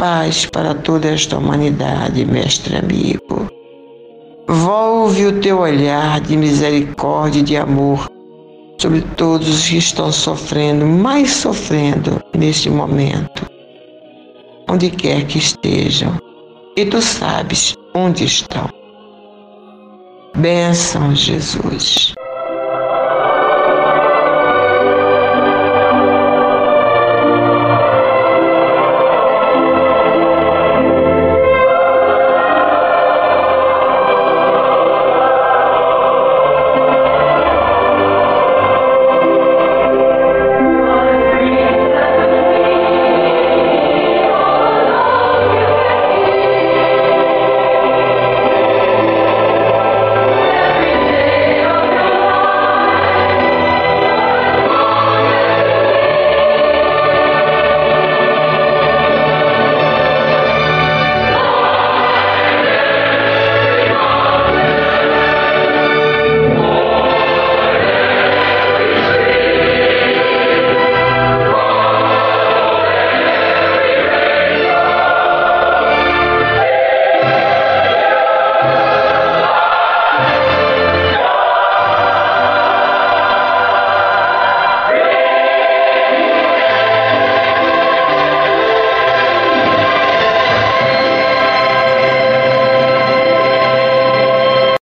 [0.00, 3.46] Paz para toda esta humanidade, mestre amigo.
[4.48, 8.10] Volve o teu olhar de misericórdia e de amor
[8.78, 13.44] sobre todos os que estão sofrendo, mais sofrendo neste momento,
[14.70, 16.18] onde quer que estejam,
[16.78, 18.70] e tu sabes onde estão.
[20.34, 22.14] Bênção, Jesus.